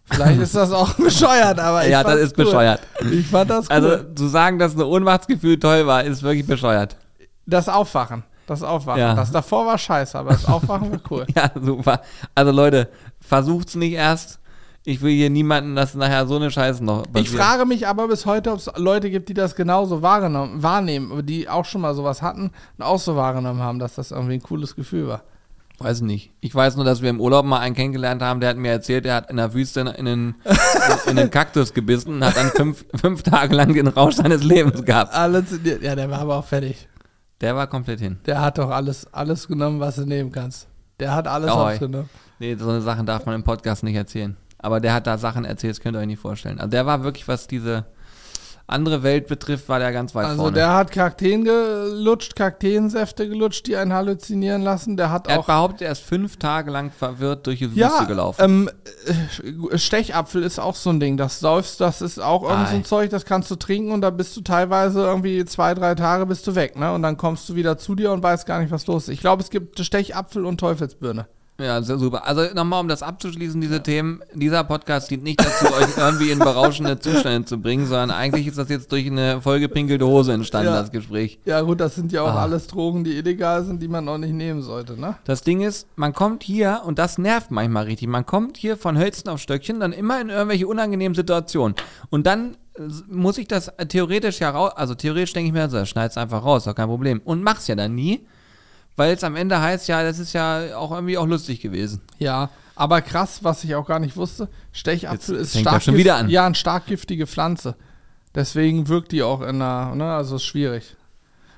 [0.08, 2.80] Vielleicht ist das auch bescheuert, aber ich Ja, das ist bescheuert.
[3.12, 3.76] Ich fand das cool.
[3.76, 6.96] Also zu sagen, dass ein Ohnmachtsgefühl toll war, ist wirklich bescheuert.
[7.48, 8.24] das Aufwachen.
[8.48, 9.00] Das Aufwachen.
[9.00, 9.16] Ja.
[9.16, 11.26] Das davor war scheiße, aber das Aufwachen war cool.
[11.36, 12.02] Ja, super.
[12.34, 14.40] Also Leute, versucht's nicht erst.
[14.88, 18.28] Ich will hier niemanden, dass nachher so eine Scheiße noch Ich frage mich aber bis
[18.28, 22.22] heute, ob es Leute gibt, die das genauso wahrgenommen, wahrnehmen, die auch schon mal sowas
[22.22, 25.24] hatten und auch so wahrgenommen haben, dass das irgendwie ein cooles Gefühl war.
[25.80, 26.32] Weiß nicht.
[26.40, 29.06] Ich weiß nur, dass wir im Urlaub mal einen kennengelernt haben, der hat mir erzählt,
[29.06, 30.36] der hat in der Wüste in einen,
[31.08, 34.86] in einen Kaktus gebissen und hat dann fünf, fünf Tage lang den Rausch seines Lebens
[34.86, 35.14] gehabt.
[35.14, 35.46] Alles,
[35.82, 36.88] ja, der war aber auch fertig.
[37.42, 38.18] Der war komplett hin.
[38.26, 40.68] Der hat doch alles, alles genommen, was du nehmen kannst.
[41.00, 42.10] Der hat alles Oh, aufgenommen.
[42.40, 44.38] Nee, so eine Sachen darf man im Podcast nicht erzählen.
[44.58, 46.60] Aber der hat da Sachen erzählt, das könnt ihr euch nicht vorstellen.
[46.60, 47.86] Also der war wirklich, was diese
[48.68, 50.56] andere Welt betrifft, war der ganz weit Also vorne.
[50.56, 54.98] der hat Kakteen gelutscht, Kakteensäfte gelutscht, die einen halluzinieren lassen.
[54.98, 57.80] Der hat er hat auch behauptet, er ist fünf Tage lang verwirrt durch die Wüste
[57.80, 58.42] ja, gelaufen.
[58.42, 58.70] ähm,
[59.72, 61.16] äh, Stechapfel ist auch so ein Ding.
[61.16, 62.78] Das säufst, das ist auch irgend so Ei.
[62.78, 66.26] ein Zeug, das kannst du trinken und da bist du teilweise irgendwie zwei, drei Tage
[66.26, 66.92] bist du weg, ne?
[66.92, 69.10] Und dann kommst du wieder zu dir und weißt gar nicht, was los ist.
[69.10, 71.28] Ich glaube, es gibt Stechapfel und Teufelsbirne.
[71.58, 72.28] Ja, sehr super.
[72.28, 76.40] Also nochmal, um das abzuschließen, diese Themen, dieser Podcast dient nicht dazu, euch irgendwie in
[76.40, 80.82] berauschende Zustände zu bringen, sondern eigentlich ist das jetzt durch eine vollgepinkelte Hose entstanden, Ja.
[80.82, 81.40] das Gespräch.
[81.46, 82.42] Ja gut, das sind ja auch Ah.
[82.44, 85.16] alles Drogen, die illegal sind, die man auch nicht nehmen sollte, ne?
[85.24, 88.98] Das Ding ist, man kommt hier, und das nervt manchmal richtig, man kommt hier von
[88.98, 91.76] Hölzchen auf Stöckchen, dann immer in irgendwelche unangenehmen Situationen.
[92.10, 95.86] Und dann äh, muss ich das theoretisch ja raus, also theoretisch denke ich mir, so,
[95.86, 97.22] schneid's einfach raus, doch kein Problem.
[97.24, 98.26] Und mach's ja dann nie,
[98.96, 102.02] weil es am Ende heißt, ja, das ist ja auch irgendwie auch lustig gewesen.
[102.20, 106.16] Ja, aber krass, was ich auch gar nicht wusste, Stechapfel Jetzt ist stark schon wieder
[106.16, 106.30] an.
[106.30, 107.76] Ja, eine stark giftige Pflanze.
[108.34, 110.96] Deswegen wirkt die auch in der, ne, also ist schwierig.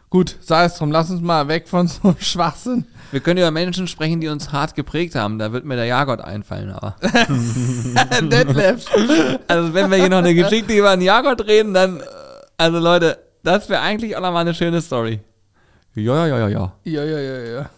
[0.09, 2.85] Gut, sei es drum, lass uns mal weg von so einem Schwachsinn.
[3.11, 5.39] Wir können über Menschen sprechen, die uns hart geprägt haben.
[5.39, 6.95] Da wird mir der Jagott einfallen, aber.
[8.21, 8.85] Detlef.
[9.47, 12.01] Also, wenn wir hier noch eine Geschichte über den Jagott reden, dann.
[12.57, 15.19] Also, Leute, das wäre eigentlich auch nochmal eine schöne Story.
[15.97, 16.71] Ja, ja, ja, ja, ja.
[16.83, 17.69] Ja, ja, ja, ja.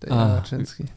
[0.00, 0.42] Der Ah.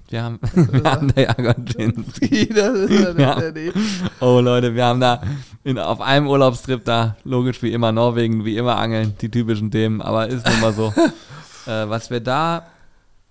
[0.10, 2.50] Wir haben, wir haben der Jagotschinski.
[2.54, 3.36] das ist ja Ja.
[3.40, 3.72] der Danny.
[4.20, 5.24] Oh Leute, wir haben da
[5.64, 10.04] in, auf einem Urlaubstrip da, logisch wie immer Norwegen, wie immer Angeln, die typischen Themen,
[10.04, 10.94] aber ist nun mal so.
[11.66, 12.68] äh, was wir da,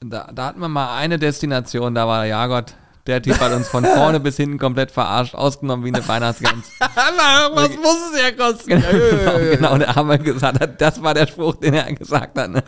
[0.01, 2.75] da, da hatten wir mal eine Destination, da war der Jagott.
[3.11, 6.70] Der Typ hat uns von vorne bis hinten komplett verarscht, ausgenommen wie eine Weihnachtsgans.
[6.81, 8.68] Irgendwas muss es ja kosten.
[8.68, 12.51] Genau, genau, der Hammer gesagt hat, das war der Spruch, den er gesagt hat.
[12.51, 12.62] Ne?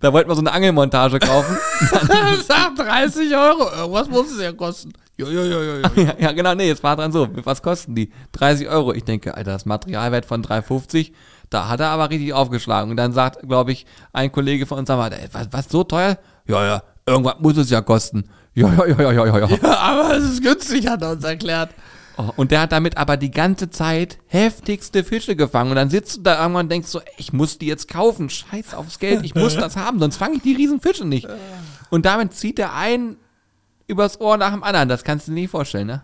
[0.00, 1.58] Da wollten wir so eine Angelmontage kaufen.
[2.46, 3.68] Sag 30 Euro.
[3.76, 4.92] Irgendwas muss es ja kosten.
[5.16, 5.90] Ja, ja, ja, ja.
[5.96, 6.14] ja.
[6.20, 7.26] ja, genau, nee, es war dran so.
[7.42, 8.12] Was kosten die?
[8.32, 8.92] 30 Euro.
[8.92, 11.10] Ich denke, Alter, das Materialwert von 3,50,
[11.50, 12.92] da hat er aber richtig aufgeschlagen.
[12.92, 16.16] Und dann sagt, glaube ich, ein Kollege von uns, sag mal, was, was, so teuer?
[16.46, 18.24] Ja, ja, irgendwas muss es ja kosten.
[18.54, 19.78] Ja, ja, ja, ja, ja, ja, ja.
[19.78, 21.70] Aber es ist günstig, hat er uns erklärt.
[22.16, 25.70] Oh, Und der hat damit aber die ganze Zeit heftigste Fische gefangen.
[25.70, 28.28] Und dann sitzt du da irgendwann und denkst so, ich muss die jetzt kaufen.
[28.28, 31.28] Scheiß aufs Geld, ich muss das haben, sonst fange ich die riesen Fische nicht.
[31.90, 33.16] Und damit zieht der einen
[33.86, 34.88] übers Ohr nach dem anderen.
[34.88, 36.02] Das kannst du dir nicht vorstellen, ne?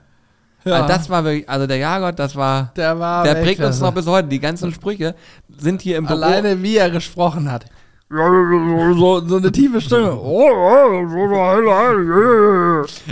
[0.64, 3.80] Ja, Also das war wirklich, also der Jagott, das war, der war der prägt uns
[3.80, 4.28] noch bis heute.
[4.28, 5.14] Die ganzen Sprüche
[5.58, 6.16] sind hier im Büro.
[6.16, 7.66] Alleine wie er gesprochen hat.
[8.10, 10.12] So, so eine tiefe Stimme.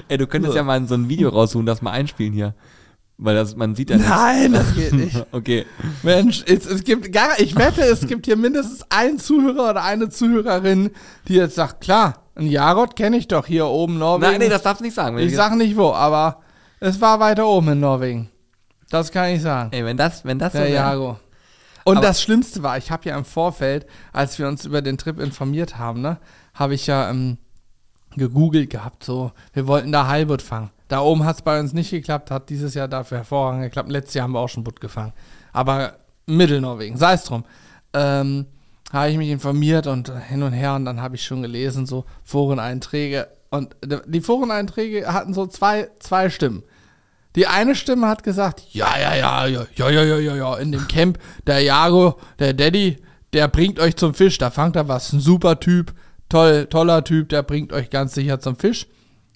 [0.08, 2.54] Ey, du könntest ja mal so ein Video raussuchen, das mal einspielen hier.
[3.18, 4.10] Weil das, man sieht ja nichts.
[4.10, 5.26] Nein, das geht nicht.
[5.32, 5.64] Okay.
[6.02, 10.08] Mensch, es, es gibt gar, ich wette, es gibt hier mindestens einen Zuhörer oder eine
[10.08, 10.90] Zuhörerin,
[11.28, 14.30] die jetzt sagt, klar, ein Jarod kenne ich doch hier oben Norwegen.
[14.32, 15.18] Nein, nee, das darfst du nicht sagen.
[15.18, 16.40] Ich sag nicht wo, aber
[16.80, 18.28] es war weiter oben in Norwegen.
[18.90, 19.70] Das kann ich sagen.
[19.72, 21.18] Ey, wenn das, wenn das so Der wär- Jago.
[21.84, 24.98] Und Aber- das Schlimmste war, ich habe ja im Vorfeld, als wir uns über den
[24.98, 26.18] Trip informiert haben, ne,
[26.54, 27.38] habe ich ja ähm,
[28.16, 30.70] gegoogelt gehabt, so, wir wollten da Heilbutt fangen.
[30.88, 33.90] Da oben hat es bei uns nicht geklappt, hat dieses Jahr dafür hervorragend geklappt.
[33.90, 35.14] Letztes Jahr haben wir auch schon Butt gefangen.
[35.52, 35.94] Aber
[36.26, 37.44] Mittelnorwegen, sei es drum.
[37.94, 38.46] Ähm,
[38.92, 42.04] habe ich mich informiert und hin und her und dann habe ich schon gelesen, so
[42.24, 43.28] Foreneinträge.
[43.48, 43.74] Und
[44.06, 46.62] die Foreneinträge hatten so zwei, zwei Stimmen.
[47.34, 50.72] Die eine Stimme hat gesagt, ja, ja, ja, ja, ja, ja, ja, ja, ja, in
[50.72, 52.98] dem Camp, der Jago, der Daddy,
[53.32, 55.94] der bringt euch zum Fisch, da fangt er was, ein super Typ,
[56.28, 58.86] toll, toller Typ, der bringt euch ganz sicher zum Fisch.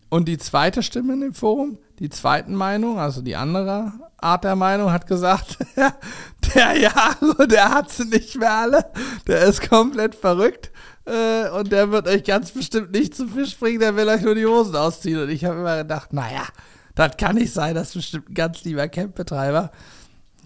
[0.09, 4.57] Und die zweite Stimme in dem Forum, die zweiten Meinung, also die andere Art der
[4.57, 5.57] Meinung, hat gesagt,
[6.55, 8.85] der Jago, der hat sie nicht mehr alle,
[9.27, 10.71] der ist komplett verrückt
[11.07, 14.35] äh, und der wird euch ganz bestimmt nicht zum Fisch bringen, der will euch nur
[14.35, 15.23] die Hosen ausziehen.
[15.23, 16.45] Und ich habe immer gedacht, naja,
[16.97, 19.71] das kann nicht sein, das ist bestimmt ein ganz lieber Campbetreiber.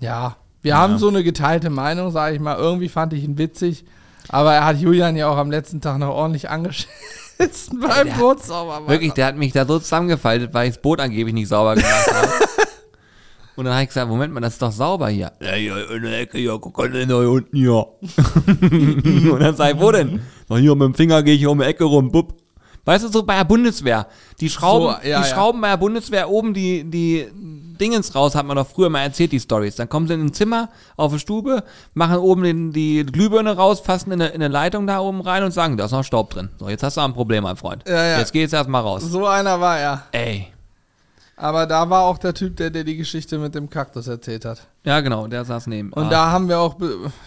[0.00, 2.56] Ja, wir haben so eine geteilte Meinung, sage ich mal.
[2.58, 3.84] Irgendwie fand ich ihn witzig,
[4.28, 6.90] aber er hat Julian ja auch am letzten Tag noch ordentlich angeschissen
[7.80, 8.88] beim der- Bootssaubermann.
[8.88, 12.12] Wirklich, der hat mich da so zusammengefaltet, weil ich das Boot angeblich nicht sauber gemacht
[12.12, 12.28] habe.
[13.56, 15.32] Und dann habe ich gesagt, Moment mal, das ist doch sauber hier.
[15.40, 17.72] Ja, ja, in der Ecke, ja, guck mal, da unten, ja.
[19.32, 20.22] Und dann sag ich, wo denn?
[20.48, 22.39] Na, hier mit dem Finger gehe ich um die Ecke rum, bupp.
[22.84, 24.06] Weißt du, so bei der Bundeswehr.
[24.40, 25.24] Die schrauben, So, ja, die ja.
[25.24, 27.26] schrauben bei der Bundeswehr oben die, die
[27.80, 29.76] Dingens raus, hat man doch früher mal erzählt, die Stories.
[29.76, 31.62] Dann kommen sie in ein Zimmer, auf eine Stube,
[31.94, 35.44] machen oben den, die Glühbirne raus, fassen in eine, in eine Leitung da oben rein
[35.44, 36.50] und sagen, da ist noch Staub drin.
[36.58, 37.84] So, jetzt hast du ein Problem, mein Freund.
[37.86, 38.18] Ja, ja.
[38.18, 39.02] Jetzt geht's erstmal raus.
[39.02, 40.02] So einer war er.
[40.12, 40.48] Ey.
[41.42, 44.66] Aber da war auch der Typ, der dir die Geschichte mit dem Kaktus erzählt hat.
[44.84, 45.90] Ja, genau, der saß neben.
[45.92, 46.10] Und Ah.
[46.10, 46.76] da haben wir auch,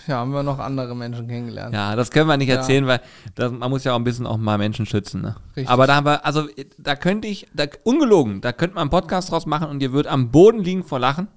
[0.08, 1.73] ja, haben wir noch andere Menschen kennengelernt.
[1.73, 2.56] Ja, das können wir nicht Ja.
[2.58, 3.02] erzählen, weil
[3.34, 5.21] das, man muss ja auch ein bisschen auch mal Menschen schützen.
[5.21, 5.36] Ne?
[5.56, 5.67] Richtig.
[5.69, 6.47] Aber da haben wir, also
[6.78, 10.12] da könnte ich, da, ungelogen, da könnte man einen Podcast draus machen und ihr würdet
[10.12, 11.28] am Boden liegen vor Lachen.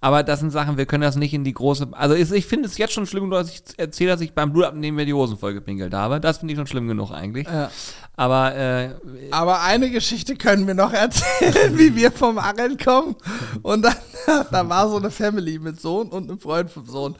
[0.00, 1.88] Aber das sind Sachen, wir können das nicht in die große.
[1.90, 5.06] Also ich finde es jetzt schon schlimm, dass ich erzähle, dass ich beim Blutabnehmen mir
[5.06, 6.20] die Hosen vollgepinkelt habe.
[6.20, 7.48] Das finde ich schon schlimm genug eigentlich.
[7.48, 7.70] Ja.
[8.16, 8.90] Aber äh,
[9.32, 13.16] Aber eine Geschichte können wir noch erzählen, wie wir vom Angeln kommen.
[13.62, 13.96] Und dann,
[14.52, 17.16] da war so eine Family mit Sohn und einem Freund vom Sohn.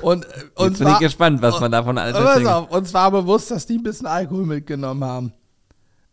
[0.00, 2.46] Und jetzt uns bin ich war, gespannt, was man davon alles pass erzählt.
[2.46, 5.32] auf, uns war bewusst, dass die ein bisschen Alkohol mitgenommen haben.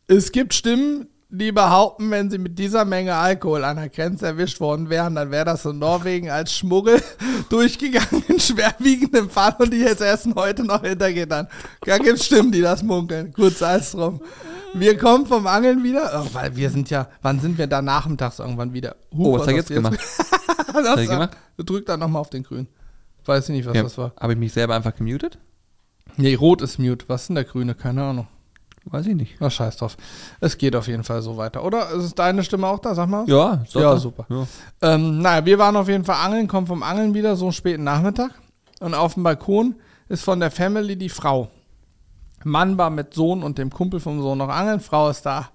[0.08, 4.60] Es gibt Stimmen, die behaupten, wenn sie mit dieser Menge Alkohol an der Grenze erwischt
[4.60, 7.02] worden wären, dann wäre das in Norwegen als Schmuggel
[7.50, 11.48] durchgegangen in schwerwiegendem Fall und die jetzt erst heute noch hintergittern.
[11.86, 13.32] Da gibt es Stimmen, die das munkeln.
[13.34, 14.22] Gut, sei es drum.
[14.74, 18.40] Wir kommen vom Angeln wieder, oh, weil wir sind ja, wann sind wir da nachmittags
[18.40, 18.96] irgendwann wieder?
[19.14, 20.00] Huch, Oh, was hat er jetzt du gemacht?
[20.74, 21.38] das er war- gemacht?
[21.58, 22.68] Drück da nochmal auf den Grün.
[23.26, 24.14] Weiß ich nicht, was Ja, das war.
[24.20, 25.38] Habe ich mich selber einfach gemutet?
[26.18, 27.06] Nee, rot ist mute.
[27.08, 27.76] Was ist denn der grüne?
[27.76, 28.28] Keine Ahnung.
[28.86, 29.36] Weiß ich nicht.
[29.40, 29.96] Na, scheiß drauf.
[30.40, 31.64] Es geht auf jeden Fall so weiter.
[31.64, 32.96] Oder ist deine Stimme auch da?
[32.96, 33.26] Sag mal.
[33.28, 33.98] Ja, Ja, da.
[33.98, 34.26] super.
[34.30, 34.48] Ja.
[34.82, 37.84] Ähm, naja, wir waren auf jeden Fall angeln, kommen vom Angeln wieder, so einen späten
[37.84, 38.32] Nachmittag.
[38.80, 39.76] Und auf dem Balkon
[40.10, 41.50] ist von der Family die Frau.
[42.44, 45.50] Mann war mit Sohn und dem Kumpel vom Sohn noch angeln, Frau ist da.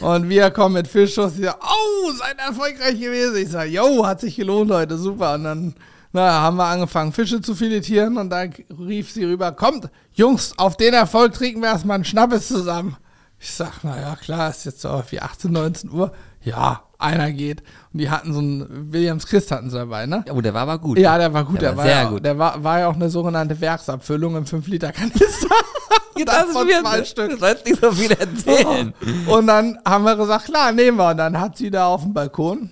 [0.00, 3.36] Und wir kommen mit Fischschuss, die sagt, oh, seid erfolgreich gewesen.
[3.36, 5.34] Ich sage, yo, hat sich gelohnt heute, super.
[5.34, 5.74] Und dann
[6.14, 10.76] na, haben wir angefangen, Fische zu filetieren und dann rief sie rüber, kommt, Jungs, auf
[10.76, 12.96] den Erfolg trinken wir erstmal einen Schnappes zusammen.
[13.38, 16.12] Ich sag, naja, klar, ist jetzt so wie 18, 19 Uhr.
[16.42, 17.62] Ja, einer geht.
[17.92, 20.24] Und die hatten so einen Williams Christ hatten sie dabei, ne?
[20.32, 20.98] Oh, der war aber gut.
[20.98, 21.60] Ja, der war gut.
[21.60, 22.24] Der Der, war sehr ja, gut.
[22.24, 25.48] Der war, war ja auch eine sogenannte Werksabfüllung im 5-Liter-Kanister.
[26.24, 27.30] Davon zwei Stück.
[27.32, 28.94] Du sollst nicht so viel erzählen.
[29.26, 31.10] Und dann haben wir gesagt, klar, nehmen wir.
[31.10, 32.70] Und dann hat sie da auf dem Balkon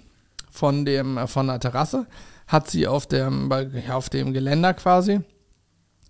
[0.51, 2.07] von dem, von der Terrasse,
[2.53, 3.51] hat sie auf dem,
[3.87, 5.23] ja, auf dem Geländer quasi,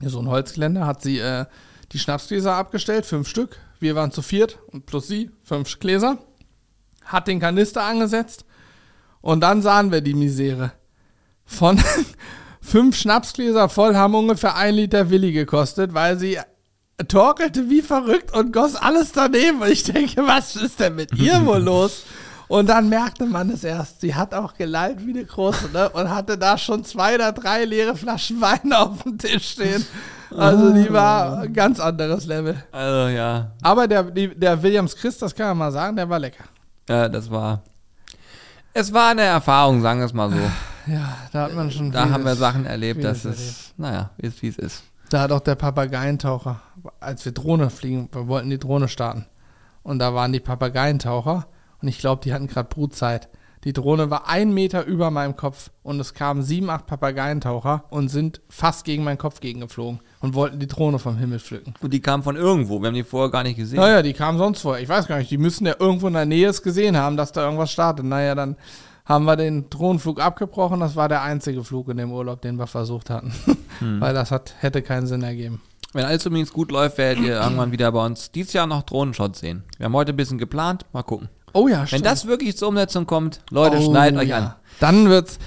[0.00, 1.46] so ein Holzgeländer, hat sie äh,
[1.92, 3.58] die Schnapsgläser abgestellt, fünf Stück.
[3.78, 6.18] Wir waren zu viert und plus sie, fünf Gläser.
[7.04, 8.44] Hat den Kanister angesetzt
[9.20, 10.72] und dann sahen wir die Misere.
[11.44, 11.80] Von
[12.60, 16.38] fünf Schnapsgläser voll haben ungefähr ein Liter Willi gekostet, weil sie
[17.06, 19.62] torkelte wie verrückt und goss alles daneben.
[19.62, 22.04] Und ich denke, was ist denn mit ihr wohl los?
[22.52, 24.02] Und dann merkte man es erst.
[24.02, 25.88] Sie hat auch gelallt wie eine große, ne?
[25.88, 29.86] Und hatte da schon zwei oder drei leere Flaschen Wein auf dem Tisch stehen.
[30.36, 32.62] Also die war ein ganz anderes Level.
[32.70, 36.44] Also ja, Aber der, der Williams Christ, das kann man mal sagen, der war lecker.
[36.90, 37.62] ja, das war.
[38.74, 40.36] Es war eine Erfahrung, sagen wir es mal so.
[40.92, 41.90] Ja, da hat man schon.
[41.90, 44.82] Da haben wir vieles- Sachen erlebt, dass vieles es, naja, ist wie es ist.
[45.08, 46.60] Da hat auch der Papageientaucher,
[47.00, 49.24] als wir Drohne fliegen, wir wollten die Drohne starten.
[49.82, 51.46] Und da waren die Papageientaucher
[51.82, 53.28] und ich glaube, die hatten gerade Brutzeit.
[53.64, 58.08] Die Drohne war ein Meter über meinem Kopf und es kamen sieben, acht Papageientaucher und
[58.08, 61.74] sind fast gegen meinen Kopf gegengeflogen und wollten die Drohne vom Himmel pflücken.
[61.80, 63.78] Und die kamen von irgendwo, wir haben die vorher gar nicht gesehen.
[63.78, 64.82] Naja, die kamen sonst vorher.
[64.82, 67.30] Ich weiß gar nicht, die müssen ja irgendwo in der Nähe es gesehen haben, dass
[67.30, 68.04] da irgendwas startet.
[68.04, 68.56] Naja, dann
[69.04, 70.80] haben wir den Drohnenflug abgebrochen.
[70.80, 73.32] Das war der einzige Flug in dem Urlaub, den wir versucht hatten.
[73.80, 75.60] Weil das hat, hätte keinen Sinn ergeben.
[75.92, 79.38] Wenn alles übrigens gut läuft, werdet ihr irgendwann wieder bei uns dieses Jahr noch Drohnenshots
[79.38, 79.62] sehen.
[79.78, 81.28] Wir haben heute ein bisschen geplant, mal gucken.
[81.52, 82.06] Oh ja, Wenn stimmt.
[82.06, 84.38] das wirklich zur Umsetzung kommt, Leute, Oh, schneidet euch ja.
[84.38, 84.54] an.
[84.80, 85.38] Dann wird's.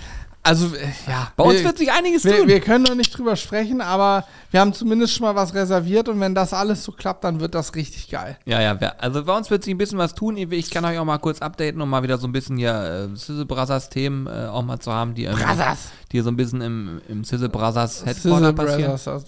[0.43, 1.31] Also, äh, ja.
[1.35, 2.47] Bei uns wir, wird sich einiges wir, tun.
[2.47, 6.19] wir können noch nicht drüber sprechen, aber wir haben zumindest schon mal was reserviert und
[6.19, 8.37] wenn das alles so klappt, dann wird das richtig geil.
[8.45, 10.37] Ja, ja, also bei uns wird sich ein bisschen was tun.
[10.37, 13.17] Ich kann euch auch mal kurz updaten, um mal wieder so ein bisschen hier äh,
[13.17, 15.79] Sizzle Brothers Themen äh, auch mal zu haben, die, ähm, Brothers.
[16.11, 18.99] die so ein bisschen im, im Sizzle Brothers Headquarter Sizzle passieren.
[19.03, 19.25] Brothers.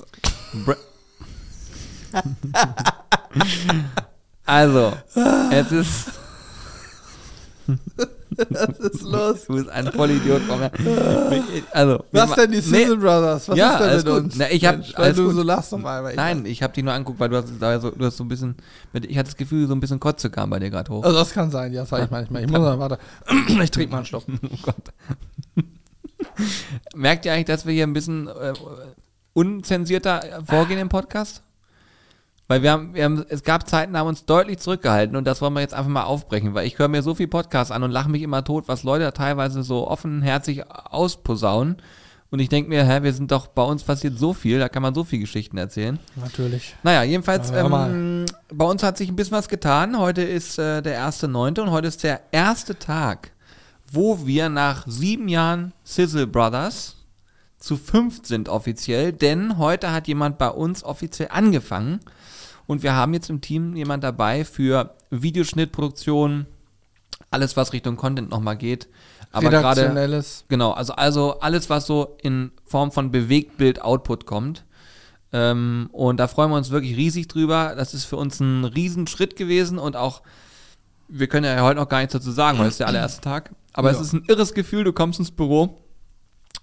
[0.66, 0.76] Br
[4.46, 4.94] also,
[5.52, 6.12] es ist,
[8.50, 9.46] Was ist los?
[9.48, 10.42] du bist ein Vollidiot.
[10.48, 10.72] mir.
[11.72, 13.50] Also, Was denn die ma- Sizzle Brothers?
[13.50, 14.24] Was Ja, ist denn alles mit gut.
[14.24, 14.36] uns?
[14.38, 15.36] Na, ich hab- Mensch, weil alles du gut.
[15.36, 16.12] so lachst auf einmal.
[16.12, 18.24] Ich Nein, ich habe dich nur angeguckt, weil du hast, da so, du hast so
[18.24, 18.56] ein bisschen,
[18.94, 21.04] ich hatte das Gefühl, so ein bisschen Kotze kam bei dir gerade hoch.
[21.04, 22.44] Also das kann sein, ja, sag ich manchmal.
[22.44, 23.00] Ich muss mal, warte.
[23.64, 24.24] Ich trinke mal einen Schluck.
[24.44, 24.76] Oh Gott.
[26.96, 28.54] Merkt ihr eigentlich, dass wir hier ein bisschen äh,
[29.34, 31.42] unzensierter vorgehen im Podcast?
[32.48, 35.26] Weil wir haben, wir haben, es gab Zeiten, da haben wir uns deutlich zurückgehalten und
[35.26, 37.84] das wollen wir jetzt einfach mal aufbrechen, weil ich höre mir so viel Podcasts an
[37.84, 41.78] und lache mich immer tot, was Leute teilweise so offenherzig ausposaunen.
[42.30, 44.82] Und ich denke mir, hä, wir sind doch, bei uns passiert so viel, da kann
[44.82, 45.98] man so viel Geschichten erzählen.
[46.16, 46.76] Natürlich.
[46.84, 49.98] Naja, jedenfalls, ähm, bei uns hat sich ein bisschen was getan.
[49.98, 51.62] Heute ist äh, der 1.9.
[51.62, 53.32] und heute ist der erste Tag,
[53.92, 56.98] wo wir nach sieben Jahren Sizzle Brothers
[57.60, 62.00] zu fünft sind offiziell, denn heute hat jemand bei uns offiziell angefangen
[62.68, 66.46] und wir haben jetzt im Team jemand dabei für Videoschnittproduktion,
[67.32, 68.88] alles was Richtung Content nochmal geht.
[69.32, 69.82] Aber gerade.
[70.48, 74.66] Genau, also, also alles, was so in Form von Bewegtbild-Output kommt.
[75.34, 77.74] Ähm, und da freuen wir uns wirklich riesig drüber.
[77.76, 80.22] Das ist für uns ein Riesenschritt gewesen und auch,
[81.10, 83.52] wir können ja heute noch gar nichts dazu sagen, weil es ist der allererste Tag.
[83.74, 84.04] Aber es Ja.
[84.04, 85.82] ist ein irres Gefühl, du kommst ins Büro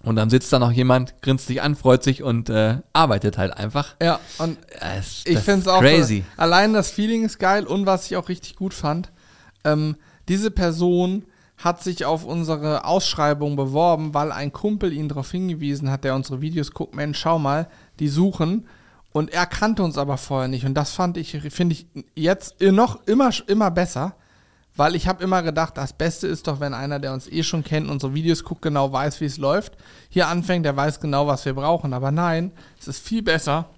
[0.05, 3.57] und dann sitzt da noch jemand, grinst dich an, freut sich und äh, arbeitet halt
[3.57, 3.97] einfach.
[4.03, 6.25] Ja, und Das, ich finde es auch crazy.
[6.37, 9.11] So, allein das Feeling ist geil und was ich auch richtig gut fand,
[9.65, 9.97] ähm,
[10.29, 11.25] diese Person
[11.57, 16.41] hat sich auf unsere Ausschreibung beworben, weil ein Kumpel ihn darauf hingewiesen hat, der unsere
[16.41, 17.69] Videos guckt, Mensch, schau mal,
[18.01, 18.67] die suchen.
[19.13, 20.67] Und er kannte uns aber vorher nicht.
[20.67, 24.17] Und das fand ich, finde ich jetzt noch immer, immer besser,
[24.77, 27.63] weil ich habe immer gedacht, das Beste ist doch, wenn einer, der uns eh schon
[27.63, 29.77] kennt, unsere Videos guckt, genau weiß, wie es läuft,
[30.09, 31.93] hier anfängt, der weiß genau, was wir brauchen.
[31.93, 33.71] Aber nein, es ist viel besser,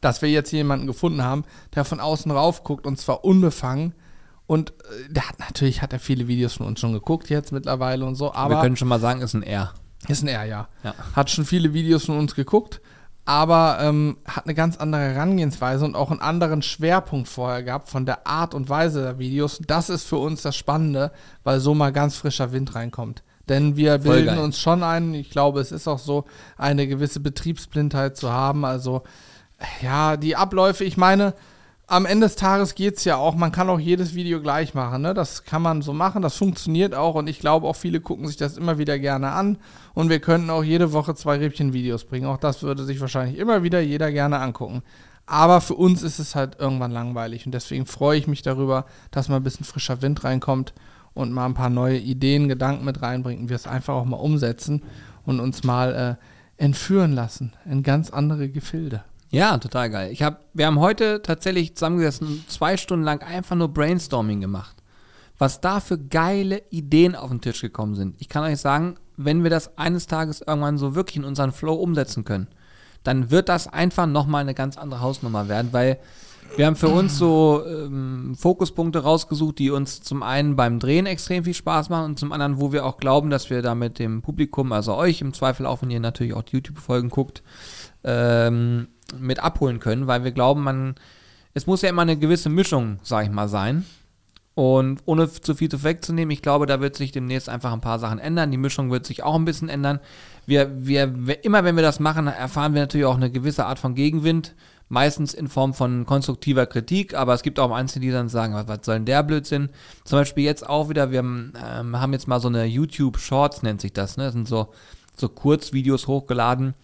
[0.00, 3.94] dass wir jetzt jemanden gefunden haben, der von außen rauf guckt und zwar unbefangen.
[4.46, 8.04] Und äh, der hat natürlich hat er viele Videos von uns schon geguckt jetzt mittlerweile
[8.04, 9.72] und so, wir aber können schon mal sagen, ist ein R.
[10.06, 10.68] ist ein R, ja.
[10.82, 10.94] Ja.
[11.16, 12.82] Hat schon viele Videos von uns geguckt,
[13.24, 18.04] aber ähm, hat eine ganz andere Herangehensweise und auch einen anderen Schwerpunkt vorher gehabt von
[18.04, 19.60] der Art und Weise der Videos.
[19.66, 21.10] Das ist für uns das Spannende,
[21.42, 23.22] weil so mal ganz frischer Wind reinkommt.
[23.48, 24.38] Denn wir Voll bilden geil.
[24.38, 26.24] uns schon ein, ich glaube, es ist auch so,
[26.56, 28.64] eine gewisse Betriebsblindheit zu haben.
[28.64, 29.02] Also,
[29.80, 31.34] ja, die Abläufe, ich meine,
[31.86, 35.02] am Ende des Tages geht es ja auch, man kann auch jedes Video gleich machen.
[35.02, 35.12] Ne?
[35.12, 38.36] Das kann man so machen, das funktioniert auch und ich glaube auch viele gucken sich
[38.36, 39.58] das immer wieder gerne an
[39.92, 42.26] und wir könnten auch jede Woche zwei Rippchen-Videos bringen.
[42.26, 44.82] Auch das würde sich wahrscheinlich immer wieder jeder gerne angucken.
[45.26, 49.28] Aber für uns ist es halt irgendwann langweilig und deswegen freue ich mich darüber, dass
[49.28, 50.74] mal ein bisschen frischer Wind reinkommt
[51.14, 54.16] und mal ein paar neue Ideen, Gedanken mit reinbringt und wir es einfach auch mal
[54.16, 54.82] umsetzen
[55.24, 56.18] und uns mal
[56.58, 59.02] äh, entführen lassen in ganz andere Gefilde.
[59.34, 60.12] Ja, total geil.
[60.12, 64.76] Ich hab, wir haben heute tatsächlich zusammengesessen, zwei Stunden lang einfach nur Brainstorming gemacht.
[65.38, 68.14] Was da für geile Ideen auf den Tisch gekommen sind.
[68.20, 71.74] Ich kann euch sagen, wenn wir das eines Tages irgendwann so wirklich in unseren Flow
[71.74, 72.46] umsetzen können,
[73.02, 75.98] dann wird das einfach nochmal eine ganz andere Hausnummer werden, weil
[76.56, 81.42] wir haben für uns so ähm, Fokuspunkte rausgesucht, die uns zum einen beim Drehen extrem
[81.42, 84.22] viel Spaß machen und zum anderen, wo wir auch glauben, dass wir da mit dem
[84.22, 87.42] Publikum, also euch im Zweifel auch, wenn ihr natürlich auch die YouTube-Folgen guckt,
[88.04, 88.86] ähm,
[89.18, 90.94] mit abholen können, weil wir glauben, man,
[91.52, 93.84] es muss ja immer eine gewisse Mischung, sag ich mal, sein.
[94.54, 97.98] Und ohne zu viel zu wegzunehmen, ich glaube, da wird sich demnächst einfach ein paar
[97.98, 98.52] Sachen ändern.
[98.52, 99.98] Die Mischung wird sich auch ein bisschen ändern.
[100.46, 103.94] Wir, wir, immer wenn wir das machen, erfahren wir natürlich auch eine gewisse Art von
[103.94, 104.54] Gegenwind.
[104.88, 108.68] Meistens in Form von konstruktiver Kritik, aber es gibt auch Einzelne, die dann sagen, was,
[108.68, 109.70] was soll denn der Blödsinn?
[110.04, 113.62] Zum Beispiel jetzt auch wieder, wir haben, ähm, haben jetzt mal so eine YouTube Shorts,
[113.62, 114.24] nennt sich das, ne?
[114.24, 114.72] Das sind so,
[115.16, 116.74] so Kurzvideos hochgeladen.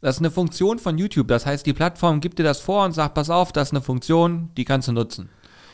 [0.00, 1.28] Das ist eine Funktion von YouTube.
[1.28, 3.82] Das heißt, die Plattform gibt dir das vor und sagt, pass auf, das ist eine
[3.82, 5.28] Funktion, die kannst du nutzen.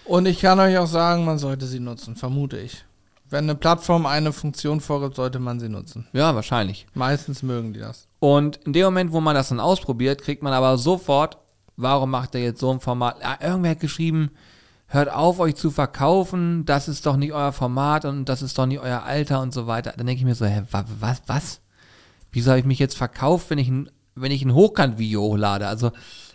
[0.04, 2.84] Und ich kann euch auch sagen, man sollte sie nutzen, vermute ich.
[3.28, 6.06] Wenn eine Plattform eine Funktion vorgibt, sollte man sie nutzen.
[6.12, 6.86] Ja, wahrscheinlich.
[6.94, 8.06] Meistens mögen die das.
[8.20, 11.38] Und in dem Moment, wo man das dann ausprobiert, kriegt man aber sofort,
[11.76, 13.16] warum macht er jetzt so ein Format?
[13.20, 14.30] Ja, irgendwer hat geschrieben,
[14.86, 18.66] hört auf, euch zu verkaufen, das ist doch nicht euer Format und das ist doch
[18.66, 19.92] nicht euer Alter und so weiter.
[19.96, 21.60] Dann denke ich mir so, hä, wa- was, was?
[22.30, 25.68] Wieso habe ich mich jetzt verkauft, wenn ich ein, wenn ich ein Hochkant-Video hochlade?
[25.68, 25.92] Also,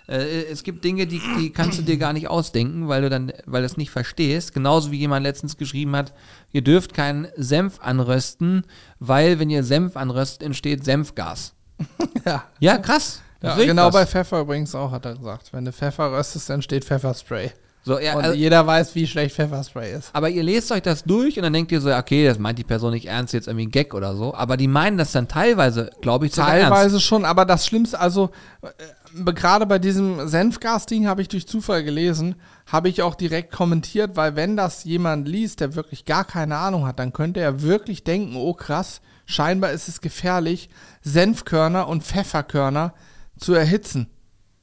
[0.08, 3.32] äh, es gibt Dinge, die, die kannst du dir gar nicht ausdenken, weil du dann,
[3.46, 4.54] weil du es nicht verstehst.
[4.54, 6.14] Genauso wie jemand letztens geschrieben hat,
[6.52, 8.66] ihr dürft keinen Senf anrösten,
[9.00, 11.54] weil wenn ihr Senf anröstet, entsteht Senfgas.
[12.26, 12.44] Ja.
[12.60, 13.22] Ja, krass.
[13.42, 13.94] Ja, genau was.
[13.94, 15.52] bei Pfeffer übrigens auch, hat er gesagt.
[15.52, 17.52] Wenn du Pfeffer röstest, dann steht Pfefferspray.
[17.84, 20.12] So, ja, Und also, jeder weiß, wie schlecht Pfefferspray ist.
[20.14, 22.64] aber ihr lest euch das durch und dann denkt ihr so, okay, das meint die
[22.64, 24.36] Person nicht ernst, jetzt irgendwie ein Gag oder so.
[24.36, 26.34] Aber die meinen das dann teilweise, glaube ich.
[26.34, 28.30] Teilweise schon, aber das Schlimmste, also
[28.62, 32.36] äh, gerade bei diesem Senfgas-Ding habe ich durch Zufall gelesen,
[32.68, 36.86] habe ich auch direkt kommentiert, weil wenn das jemand liest, der wirklich gar keine Ahnung
[36.86, 40.70] hat, dann könnte er wirklich denken, oh krass, scheinbar ist es gefährlich,
[41.02, 42.94] Senfkörner und Pfefferkörner
[43.38, 44.08] zu erhitzen.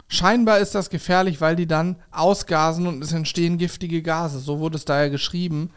[0.08, 4.38] Scheinbar ist das gefährlich, weil die dann ausgasen und es entstehen giftige Gase.
[4.38, 5.70] So wurde es daher geschrieben.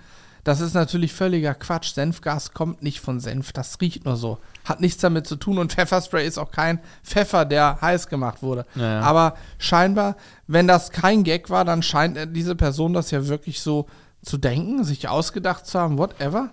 [0.43, 1.93] Das ist natürlich völliger Quatsch.
[1.93, 4.39] Senfgas kommt nicht von Senf, das riecht nur so.
[4.65, 8.65] Hat nichts damit zu tun und Pfefferspray ist auch kein Pfeffer, der heiß gemacht wurde.
[8.75, 9.01] Ja, ja.
[9.01, 10.15] Aber scheinbar,
[10.47, 13.87] wenn das kein Gag war, dann scheint diese Person das ja wirklich so
[14.23, 16.51] zu denken, sich ausgedacht zu haben, whatever.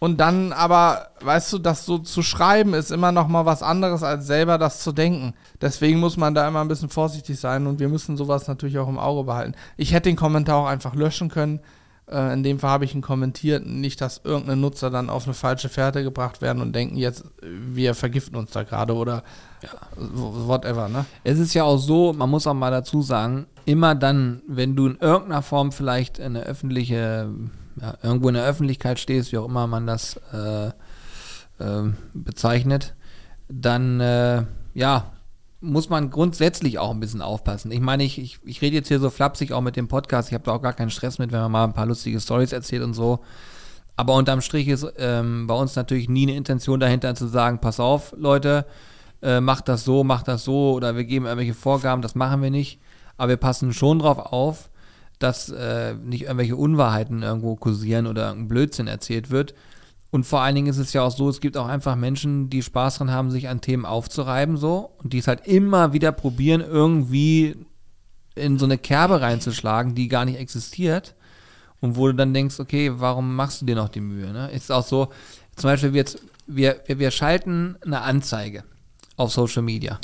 [0.00, 4.02] Und dann aber, weißt du, das so zu schreiben ist immer noch mal was anderes,
[4.02, 5.32] als selber das zu denken.
[5.62, 8.88] Deswegen muss man da immer ein bisschen vorsichtig sein und wir müssen sowas natürlich auch
[8.88, 9.54] im Auge behalten.
[9.78, 11.60] Ich hätte den Kommentar auch einfach löschen können.
[12.10, 13.64] Äh, in dem Fall habe ich ihn kommentiert.
[13.66, 17.94] Nicht, dass irgendeine Nutzer dann auf eine falsche Fährte gebracht werden und denken, jetzt, wir
[17.94, 19.22] vergiften uns da gerade oder
[19.96, 21.06] w- whatever, ne?
[21.22, 24.88] Es ist ja auch so, man muss auch mal dazu sagen, immer dann, wenn du
[24.88, 27.30] in irgendeiner Form vielleicht eine öffentliche,
[27.80, 30.68] ja, irgendwo in der Öffentlichkeit stehst, wie auch immer man das äh,
[31.58, 32.94] äh, bezeichnet,
[33.48, 35.12] dann äh, ja,
[35.60, 37.70] muss man grundsätzlich auch ein bisschen aufpassen.
[37.70, 40.34] Ich meine, ich, ich, ich rede jetzt hier so flapsig auch mit dem Podcast, ich
[40.34, 42.82] habe da auch gar keinen Stress mit, wenn man mal ein paar lustige Stories erzählt
[42.82, 43.20] und so.
[43.96, 47.80] Aber unterm Strich ist ähm, bei uns natürlich nie eine Intention dahinter zu sagen, pass
[47.80, 48.66] auf, Leute,
[49.22, 52.50] äh, macht das so, macht das so oder wir geben irgendwelche Vorgaben, das machen wir
[52.50, 52.80] nicht.
[53.16, 54.68] Aber wir passen schon drauf auf,
[55.18, 59.54] dass äh, nicht irgendwelche Unwahrheiten irgendwo kursieren oder irgendein Blödsinn erzählt wird.
[60.10, 62.62] Und vor allen Dingen ist es ja auch so, es gibt auch einfach Menschen, die
[62.62, 66.60] Spaß dran haben, sich an Themen aufzureiben so und die es halt immer wieder probieren,
[66.60, 67.56] irgendwie
[68.36, 71.14] in so eine Kerbe reinzuschlagen, die gar nicht existiert.
[71.80, 74.32] Und wo du dann denkst, okay, warum machst du dir noch die Mühe?
[74.32, 74.50] Ne?
[74.52, 75.08] Ist auch so,
[75.56, 78.64] zum Beispiel, wir, jetzt, wir, wir, wir schalten eine Anzeige
[79.16, 79.98] auf Social Media.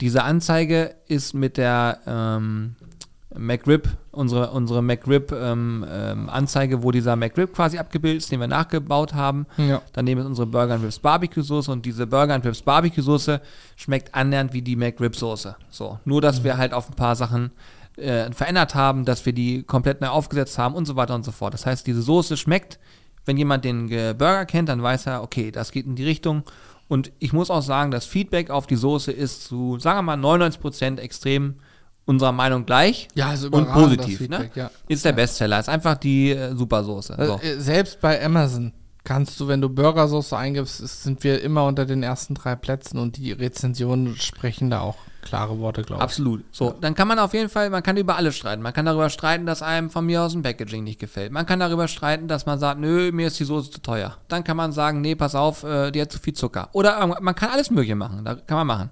[0.00, 2.76] Diese Anzeige ist mit der ähm,
[3.34, 6.28] McRib, unsere, unsere McRib ähm, ähm,
[6.82, 9.46] wo dieser McRib quasi abgebildet ist, den wir nachgebaut haben.
[9.56, 9.82] Ja.
[9.92, 13.40] Daneben ist unsere Burger and Ribs Barbecue Soße und diese Burger and Ribs Barbecue Soße
[13.76, 15.56] schmeckt annähernd wie die McRib Soße.
[15.70, 17.50] So, nur dass wir halt auf ein paar Sachen
[17.96, 21.32] äh, verändert haben, dass wir die komplett neu aufgesetzt haben und so weiter und so
[21.32, 21.54] fort.
[21.54, 22.78] Das heißt, diese Soße schmeckt
[23.26, 26.42] Wenn jemand den äh, Burger kennt, dann weiß er, okay, das geht in die Richtung.
[26.88, 30.18] Und ich muss auch sagen, das Feedback auf die Soße ist zu, sagen wir mal,
[30.18, 31.54] 99% extrem
[32.06, 34.20] unserer Meinung gleich Ja, also und positiv.
[34.20, 34.38] Ne?
[34.38, 34.70] Feedback, ja.
[34.88, 37.16] Ist der Bestseller, ist einfach die äh, Supersoße.
[37.18, 37.38] So.
[37.40, 38.72] Äh, Selbst bei Amazon
[39.04, 42.98] kannst du, wenn du Burgersoße eingibst, ist, sind wir immer unter den ersten drei Plätzen
[42.98, 46.02] und die Rezensionen sprechen da auch klare Worte, glaube ich.
[46.02, 46.44] Absolut.
[46.52, 48.62] So, dann kann man auf jeden Fall, man kann über alles streiten.
[48.62, 51.32] Man kann darüber streiten, dass einem von mir aus ein Packaging nicht gefällt.
[51.32, 54.16] Man kann darüber streiten, dass man sagt, nö, mir ist die Soße zu teuer.
[54.28, 56.68] Dann kann man sagen, nee, pass auf, äh, die hat zu viel Zucker.
[56.72, 58.22] Oder irgendwas- man kann alles Mögliche machen.
[58.24, 58.90] Da kann man machen.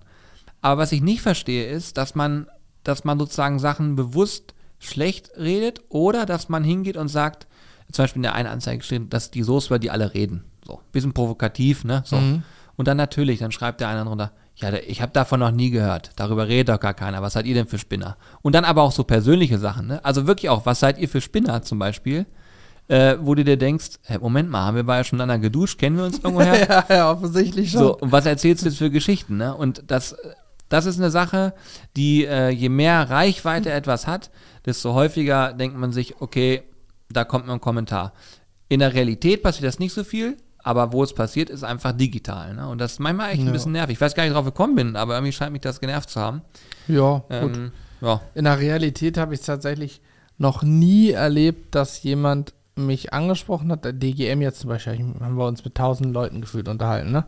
[0.63, 2.47] Aber was ich nicht verstehe, ist, dass man,
[2.85, 7.47] dass man sozusagen Sachen bewusst schlecht redet oder dass man hingeht und sagt,
[7.93, 10.45] zum Beispiel in der einen Anzeige steht, dass die Soße, über die alle reden.
[10.66, 12.03] So, bisschen provokativ, ne?
[12.07, 12.16] So.
[12.76, 16.11] Und dann natürlich, dann schreibt der eine drunter, ja, ich habe davon noch nie gehört.
[16.16, 17.22] Darüber redet doch gar keiner.
[17.22, 18.16] Was seid ihr denn für Spinner?
[18.43, 20.05] Und dann aber auch so persönliche Sachen, ne?
[20.05, 22.26] Also wirklich auch, was seid ihr für Spinner zum Beispiel?
[22.89, 25.78] Äh, wo du dir denkst, hä, Moment mal, haben wir beide schon miteinander geduscht?
[25.78, 26.68] Kennen wir uns irgendwoher?
[26.68, 27.80] Ja, ja, offensichtlich schon.
[27.80, 29.55] So, und was erzählst du jetzt für Geschichten, ne?
[29.55, 30.16] Und das,
[30.73, 31.53] das ist eine Sache,
[31.97, 34.31] die, äh, je mehr Reichweite etwas hat,
[34.66, 36.62] desto häufiger denkt man sich, okay,
[37.11, 38.12] da kommt ein Kommentar.
[38.68, 42.55] In der Realität passiert das nicht so viel, aber wo es passiert, ist einfach digital,
[42.55, 42.68] ne?
[42.68, 43.53] Und das ist manchmal echt ein Ja.
[43.53, 43.95] bisschen nervig.
[43.95, 46.43] Ich weiß gar nicht, drauf gekommen bin, aber irgendwie scheint mich das genervt zu haben.
[46.89, 47.57] Ja, gut.
[47.57, 48.20] Ähm, ja.
[48.35, 50.01] In der Realität habe ich es tatsächlich
[50.39, 53.85] noch nie erlebt, dass jemand mich angesprochen hat.
[53.85, 57.25] Der DGM jetzt zum Beispiel, haben wir uns mit tausend Leuten gefühlt unterhalten, ne?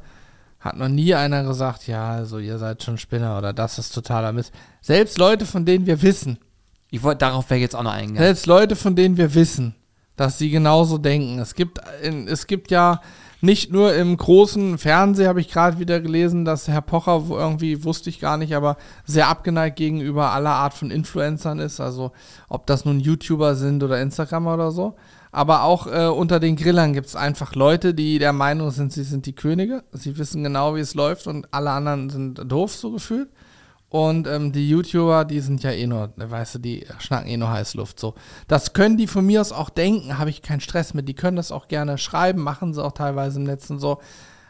[0.64, 4.32] Hat noch nie einer gesagt, ja, also ihr seid schon Spinner oder das ist totaler
[4.32, 4.50] Mist.
[4.80, 6.38] Selbst Leute, von denen wir wissen,
[6.90, 8.22] Ich wollte, darauf wäre jetzt auch noch eingegangen.
[8.22, 9.74] selbst Leute, von denen wir wissen,
[10.16, 11.38] dass sie genauso denken.
[11.38, 13.02] Es gibt, in, es gibt ja
[13.42, 18.08] nicht nur im großen Fernsehen, habe ich gerade wieder gelesen, dass Herr Pocher irgendwie, wusste
[18.08, 21.78] ich gar nicht, aber sehr abgeneigt gegenüber aller Art von Influencern ist.
[21.78, 22.12] Also
[22.48, 24.94] ob das nun YouTuber sind oder Instagramer oder so.
[25.34, 29.02] Aber auch äh, unter den Grillern gibt es einfach Leute, die der Meinung sind, sie
[29.02, 29.82] sind die Könige.
[29.90, 33.30] Sie wissen genau, wie es läuft und alle anderen sind doof, so gefühlt.
[33.88, 37.50] Und ähm, die YouTuber, die sind ja eh nur, weißt du, die schnacken eh nur
[37.50, 38.14] Heißluft so.
[38.46, 41.08] Das können die von mir aus auch denken, habe ich keinen Stress mit.
[41.08, 43.98] Die können das auch gerne schreiben, machen sie auch teilweise im Netz und so.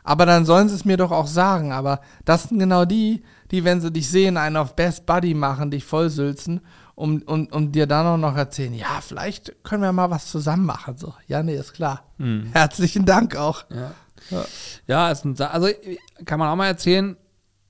[0.03, 1.73] Aber dann sollen sie es mir doch auch sagen.
[1.73, 5.71] Aber das sind genau die, die, wenn sie dich sehen, einen auf Best Buddy machen,
[5.71, 6.61] dich vollsülzen,
[6.95, 10.67] um, um, um dir dann auch noch erzählen, ja, vielleicht können wir mal was zusammen
[10.67, 10.97] machen.
[10.97, 12.05] So, ja, nee, ist klar.
[12.53, 13.65] Herzlichen Dank auch.
[13.71, 13.93] Ja.
[14.87, 15.69] Ja, ist ein, also
[16.25, 17.17] kann man auch mal erzählen,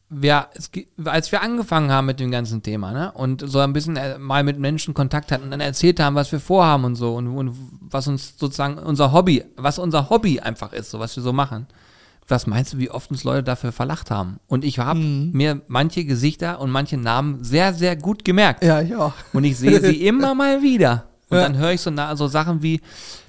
[0.08, 0.70] wer, es,
[1.04, 4.44] als wir angefangen haben mit dem ganzen Thema, ne, und so ein bisschen äh, mal
[4.44, 7.56] mit Menschen Kontakt hatten und dann erzählt haben, was wir vorhaben und so und, und
[7.80, 11.66] was uns sozusagen unser Hobby, was unser Hobby einfach ist, so was wir so machen.
[12.26, 14.40] Was meinst du, wie oft uns Leute dafür verlacht haben?
[14.46, 18.64] Und ich habe mir manche Gesichter und manche Namen sehr, sehr gut gemerkt.
[18.64, 19.12] Ja, ich auch.
[19.34, 21.04] Und ich sehe sie immer mal wieder.
[21.28, 21.42] Und Ja.
[21.44, 22.80] dann höre ich so, na, so Sachen wie,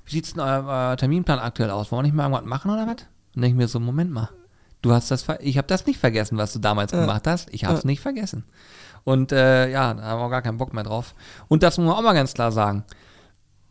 [0.06, 1.92] wie sieht es denn euer, euer Terminplan aktuell aus?
[1.92, 3.06] Wollen wir nicht mal irgendwas machen oder was?
[3.36, 4.30] Und denke ich mir so, Moment mal,
[4.82, 7.50] du hast das, ich habe das nicht vergessen, was du damals gemacht hast.
[7.52, 8.46] Ich habe es nicht vergessen.
[9.04, 11.16] Und äh, ja, da haben wir auch gar keinen Bock mehr drauf.
[11.50, 12.86] Und das muss man auch mal ganz klar sagen.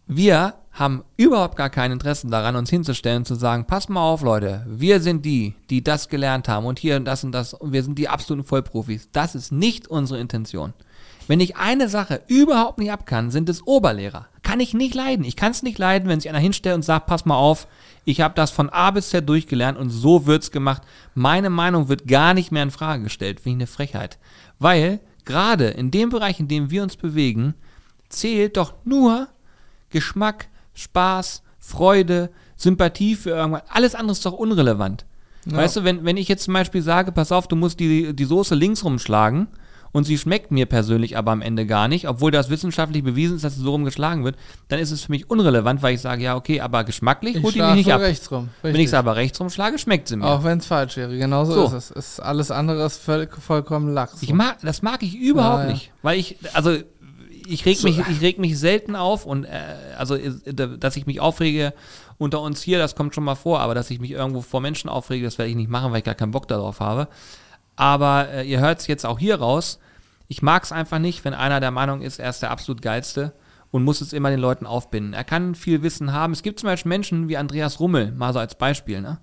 [0.06, 4.66] Wir haben überhaupt gar kein Interesse daran, uns hinzustellen zu sagen, pass mal auf, Leute,
[4.68, 7.84] wir sind die, die das gelernt haben und hier und das und das und wir
[7.84, 9.08] sind die absoluten Vollprofis.
[9.12, 10.74] Das ist nicht unsere Intention.
[11.26, 14.26] Wenn ich eine Sache überhaupt nicht ab kann, sind es Oberlehrer.
[14.42, 15.24] Kann ich nicht leiden.
[15.24, 17.66] Ich kann es nicht leiden, wenn sich einer hinstellt und sagt, pass mal auf,
[18.04, 20.82] ich habe das von A bis Z durchgelernt und so wird's gemacht.
[21.14, 23.40] Meine Meinung wird gar nicht mehr in Frage gestellt.
[23.42, 24.18] Ich eine Frechheit.
[24.58, 27.54] Weil gerade in dem Bereich, in dem wir uns bewegen,
[28.08, 29.28] zählt doch nur
[29.88, 33.62] Geschmack, Spaß, Freude, Sympathie für irgendwas.
[33.68, 35.04] Alles andere ist doch unrelevant.
[35.46, 38.24] Weißt du, wenn, wenn ich jetzt zum Beispiel sage, pass auf, du musst die, die
[38.24, 39.48] Soße links rumschlagen
[39.92, 43.44] und sie schmeckt mir persönlich aber am Ende gar nicht, obwohl das wissenschaftlich bewiesen ist,
[43.44, 44.36] dass sie so rumgeschlagen wird,
[44.68, 47.54] dann ist es für mich unrelevant, weil ich sage, ja, okay, aber geschmacklich Ich holt
[47.54, 48.00] die mich nicht ab.
[48.00, 48.48] rechts rum.
[48.62, 50.24] Wenn ich es aber rechts rumschlage, schmeckt sie mir.
[50.26, 51.64] Auch wenn es falsch wäre, genauso So.
[51.66, 51.90] ist es.
[51.90, 54.22] Ist alles andere ist voll, vollkommen Lachs.
[54.22, 55.72] Ich mag, das mag ich überhaupt Ja, ja.
[55.74, 56.74] nicht, weil ich, also
[57.46, 59.48] ich reg mich, ich reg mich selten auf und äh,
[59.98, 60.32] also äh,
[60.78, 61.72] dass ich mich aufrege
[62.18, 64.88] unter uns hier, das kommt schon mal vor, aber dass ich mich irgendwo vor Menschen
[64.88, 67.08] aufrege, das werde ich nicht machen, weil ich gar keinen Bock darauf habe.
[67.76, 69.78] Aber äh, ihr hört es jetzt auch hier raus.
[70.28, 73.32] Ich mag es einfach nicht, wenn einer der Meinung ist, er ist der absolut geilste
[73.70, 75.12] und muss es immer den Leuten aufbinden.
[75.12, 76.32] Er kann viel Wissen haben.
[76.32, 79.00] Es gibt zum Beispiel Menschen wie Andreas Rummel, mal so als Beispiel.
[79.00, 79.18] Ne?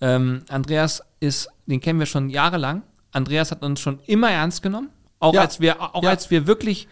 [0.00, 2.82] Ähm, Andreas ist, den kennen wir schon jahrelang.
[3.12, 4.90] Andreas hat uns schon immer ernst genommen.
[5.20, 5.42] Auch Ja.
[5.42, 6.10] als wir, auch Ja.
[6.10, 6.88] als wir wirklich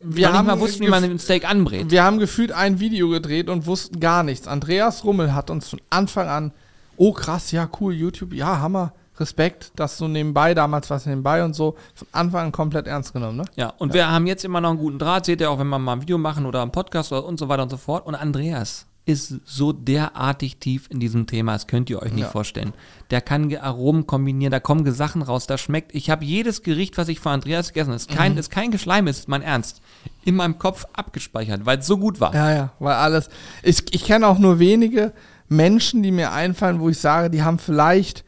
[0.00, 1.90] Wir nicht haben mal wussten, wie man den Steak anbrät.
[1.90, 4.46] Wir haben gefühlt ein Video gedreht und wussten gar nichts.
[4.46, 6.52] Andreas Rummel hat uns von Anfang an,
[6.96, 11.54] oh krass, ja cool, YouTube, ja Hammer, Respekt, dass du nebenbei, damals was nebenbei und
[11.54, 13.44] so, von Anfang an komplett ernst genommen, ne?
[13.56, 15.78] Ja, und wir haben jetzt immer noch einen guten Draht, seht ihr auch, wenn wir
[15.78, 18.06] mal ein Video machen oder einen Podcast oder und so weiter und so fort.
[18.06, 22.28] Und Andreas ist so derartig tief in diesem Thema, das könnt ihr euch nicht Ja.
[22.30, 22.72] vorstellen.
[23.10, 25.94] Der kann Aromen kombinieren, da kommen Sachen raus, da schmeckt.
[25.94, 28.38] Ich habe jedes Gericht, was ich von Andreas gegessen habe, ist kein, Mhm.
[28.38, 29.80] ist kein Geschleim, ist mein Ernst,
[30.24, 32.34] in meinem Kopf abgespeichert, weil es so gut war.
[32.34, 33.30] Ja, ja, weil alles.
[33.62, 35.12] Ich, ich kenne auch nur wenige
[35.48, 38.24] Menschen, die mir einfallen, wo ich sage, die haben vielleicht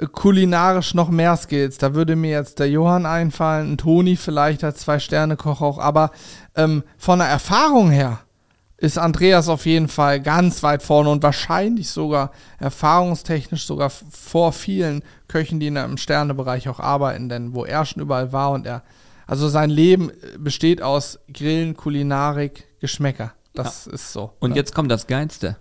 [0.00, 1.78] äh, kulinarisch noch mehr Skills.
[1.78, 5.78] Da würde mir jetzt der Johann einfallen, ein Toni vielleicht als Zwei-Sterne-Koch auch.
[5.78, 6.10] Aber
[6.56, 8.18] ähm, von der Erfahrung her
[8.78, 15.02] ist Andreas auf jeden Fall ganz weit vorne und wahrscheinlich sogar erfahrungstechnisch sogar vor vielen
[15.28, 18.82] Köchen, die in einem Sternebereich auch arbeiten, denn wo er schon überall war und er,
[19.26, 23.32] also sein Leben äh, besteht aus Grillen, Kulinarik, Geschmäcker.
[23.54, 24.32] Das ist so.
[24.40, 24.56] Und ne?
[24.56, 25.56] jetzt kommt das Geilste.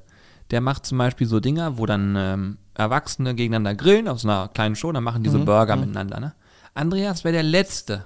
[0.51, 4.49] Der macht zum Beispiel so Dinger, wo dann ähm, Erwachsene gegeneinander grillen auf so einer
[4.49, 6.20] kleinen Show, dann machen diese Mhm, Burger miteinander.
[6.20, 6.34] Ne?
[6.74, 8.03] Andreas wäre der Letzte,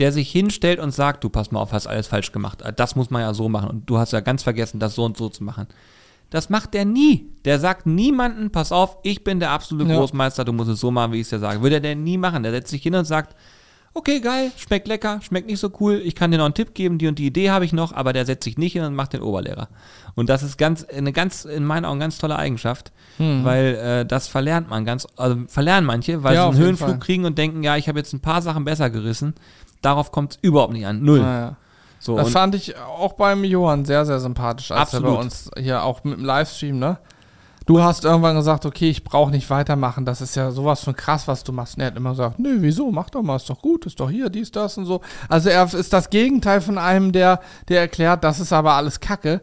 [0.00, 2.62] der sich hinstellt und sagt, du pass mal auf, hast alles falsch gemacht.
[2.62, 3.70] Äh, Das muss man ja so machen.
[3.70, 5.68] Und du hast ja ganz vergessen, das so und so zu machen.
[6.30, 7.26] Das macht der nie.
[7.44, 9.98] Der sagt niemanden, pass auf, ich bin der absolute Ja.
[9.98, 11.60] Großmeister, du musst es so machen, wie ich es dir sage.
[11.62, 12.42] Würde der nie machen.
[12.42, 13.34] Der setzt sich hin und sagt,
[13.92, 16.98] okay, geil, schmeckt lecker, schmeckt nicht so cool, ich kann dir noch einen Tipp geben,
[16.98, 19.12] die und die Idee habe ich noch, aber der setzt sich nicht hin und macht
[19.14, 19.68] den Oberlehrer.
[20.14, 24.28] Und das ist ganz, eine ganz, in meinen Augen ganz tolle Eigenschaft, weil äh, das
[24.28, 27.76] verlernt man ganz, also verlernen manche, weil Ja, sie einen Höhenflug kriegen und denken, ja,
[27.76, 29.34] ich habe jetzt ein paar Sachen besser gerissen.
[29.82, 31.02] Darauf kommt es überhaupt nicht an.
[31.02, 31.20] Null.
[31.20, 31.56] Naja.
[31.98, 35.14] So, Das fand ich auch beim Johann sehr, sehr sympathisch, als er Absolut.
[35.14, 36.98] bei uns hier auch mit dem Livestream, ne?
[37.66, 41.28] Du hast irgendwann gesagt, okay, ich brauche nicht weitermachen, das ist ja sowas von krass,
[41.28, 41.76] was du machst.
[41.76, 44.10] Und er hat immer gesagt, nö, wieso, mach doch mal, ist doch gut, ist doch
[44.10, 45.02] hier, dies, das und so.
[45.28, 49.42] Also er ist das Gegenteil von einem, der, der erklärt, das ist aber alles Kacke,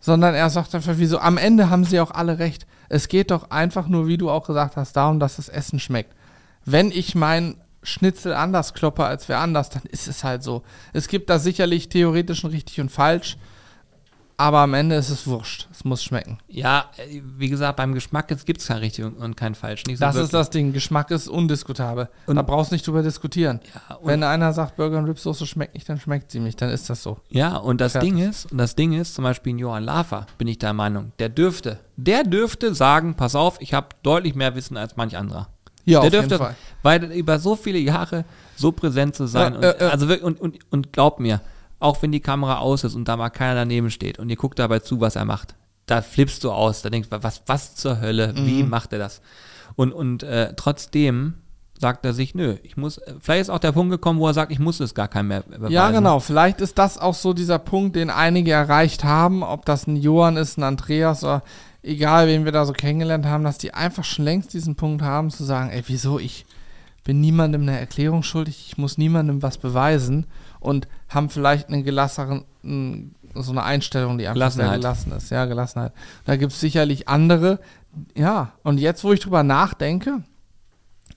[0.00, 2.66] sondern er sagt einfach, wieso, am Ende haben sie auch alle recht.
[2.88, 6.14] Es geht doch einfach nur, wie du auch gesagt hast, darum, dass das Essen schmeckt.
[6.64, 10.62] Wenn ich mein Schnitzel anders kloppe als wer anders, dann ist es halt so.
[10.92, 13.36] Es gibt da sicherlich theoretisch ein richtig und falsch,
[14.40, 15.66] aber am Ende ist es wurscht.
[15.72, 16.38] Es muss schmecken.
[16.46, 19.82] ja, äh, wie gesagt, beim Geschmack gibt es kein richtig und- kein falsch.
[19.84, 20.30] So Das ist wirklich.
[20.30, 20.72] das Ding.
[20.72, 22.08] Geschmack ist undiskutabel.
[22.26, 23.58] Und- da brauchst du nicht drüber diskutieren.
[23.74, 26.60] Ja, Wenn einer sagt, Burger und Ripsoße schmeckt nicht, dann schmeckt sie nicht.
[26.62, 27.18] Dann ist das so.
[27.30, 28.10] Ja, und das Fertig.
[28.14, 31.10] Ding ist, und das Ding ist, zum Beispiel in Johann Lafer, bin ich der Meinung,
[31.18, 35.48] der dürfte, der dürfte sagen, pass auf, ich habe deutlich mehr Wissen als manch anderer.
[35.90, 36.56] Ja, der auf jeden dürfte, Fall.
[36.82, 38.24] weil über so viele Jahre
[38.56, 39.52] so präsent zu sein.
[39.54, 39.90] Ja, und, äh, äh.
[39.90, 41.40] Also wirklich, und, und, und glaubt mir,
[41.80, 44.58] auch wenn die Kamera aus ist und da mal keiner daneben steht und ihr guckt
[44.58, 45.54] dabei zu, was er macht,
[45.86, 48.68] da flippst du aus, da denkst du, was, was zur Hölle, wie Mhm.
[48.68, 49.20] macht er das?
[49.76, 51.34] Und, und äh, trotzdem
[51.80, 54.50] sagt er sich, nö, ich muss, vielleicht ist auch der Punkt gekommen, wo er sagt,
[54.50, 55.72] ich muss es gar keinem mehr beweisen.
[55.72, 56.18] Ja, genau.
[56.18, 60.36] Vielleicht ist das auch so dieser Punkt, den einige erreicht haben, ob das ein Johann
[60.36, 61.44] ist, ein Andreas oder
[61.88, 65.30] egal, wen wir da so kennengelernt haben, dass die einfach schon längst diesen Punkt haben,
[65.30, 66.46] zu sagen, ey, wieso, ich
[67.04, 70.26] bin niemandem eine Erklärung schuldig, ich muss niemandem was beweisen
[70.60, 72.44] und haben vielleicht einen gelasseren,
[73.34, 75.30] so eine Einstellung, die einfach sehr gelassen ist.
[75.30, 75.92] Ja, Gelassenheit.
[76.26, 77.60] Da gibt es sicherlich andere,
[78.14, 80.22] ja, und jetzt, wo ich drüber nachdenke,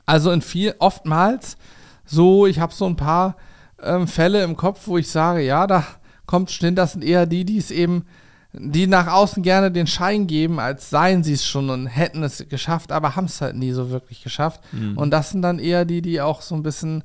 [0.06, 1.58] also in viel, oftmals
[2.06, 3.36] so, ich habe so ein paar
[3.82, 5.86] ähm, Fälle im Kopf, wo ich sage, ja, da
[6.26, 8.06] kommt schon hin, das sind eher die, die es eben,
[8.54, 12.46] die nach außen gerne den Schein geben, als seien sie es schon und hätten es
[12.50, 14.62] geschafft, aber haben es halt nie so wirklich geschafft.
[14.96, 17.04] Und das sind dann eher die, die auch so ein bisschen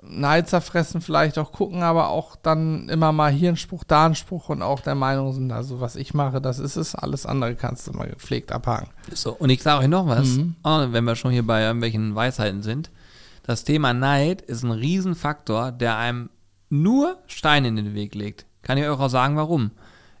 [0.00, 4.14] Neid zerfressen, vielleicht auch gucken, aber auch dann immer mal hier ein Spruch, da ein
[4.14, 7.56] Spruch und auch der Meinung sind, also was ich mache, das ist es, alles andere
[7.56, 8.90] kannst du mal gepflegt abhaken.
[9.12, 10.54] So, und ich sage euch noch was, Mhm.
[10.62, 12.90] oh, wenn wir schon hier bei irgendwelchen Weisheiten sind.
[13.42, 16.30] Das Thema Neid ist ein Riesenfaktor, der einem
[16.68, 18.46] nur Steine in den Weg legt.
[18.62, 19.72] Kann ich euch auch sagen, warum.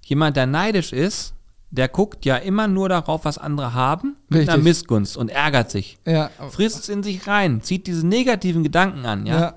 [0.08, 1.34] Jemand, der neidisch ist,
[1.70, 4.64] der guckt ja immer nur darauf, was andere haben, mit einer Richtig.
[4.64, 5.98] Missgunst und ärgert sich.
[6.06, 9.40] Ja, Frisst es in sich rein, zieht diese negativen Gedanken an, ja.
[9.40, 9.54] Ja.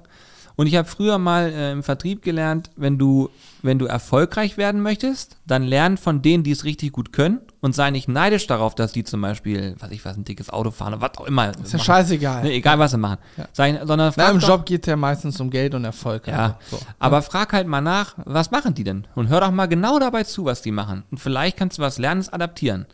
[0.56, 3.30] Und ich habe früher mal äh, im Vertrieb gelernt, wenn du,
[3.62, 7.74] wenn du erfolgreich werden möchtest, dann lern von denen, die es richtig gut können und
[7.74, 10.94] sei nicht neidisch darauf, dass die zum Beispiel, was ich weiß, ein dickes Auto fahren
[10.94, 11.52] oder was auch immer.
[11.64, 12.44] ist ja scheißegal.
[12.44, 13.18] Ne, egal, was sie machen.
[13.54, 16.28] Sei, sondern Na, frag im doch- Job geht es ja meistens um Geld und Erfolg.
[16.28, 16.86] ja, also, so.
[17.00, 19.08] aber frag halt mal nach, was machen die denn?
[19.16, 21.04] Und hör doch mal genau dabei zu, was die machen.
[21.12, 22.86] Und vielleicht kannst du was lernen, es adaptieren.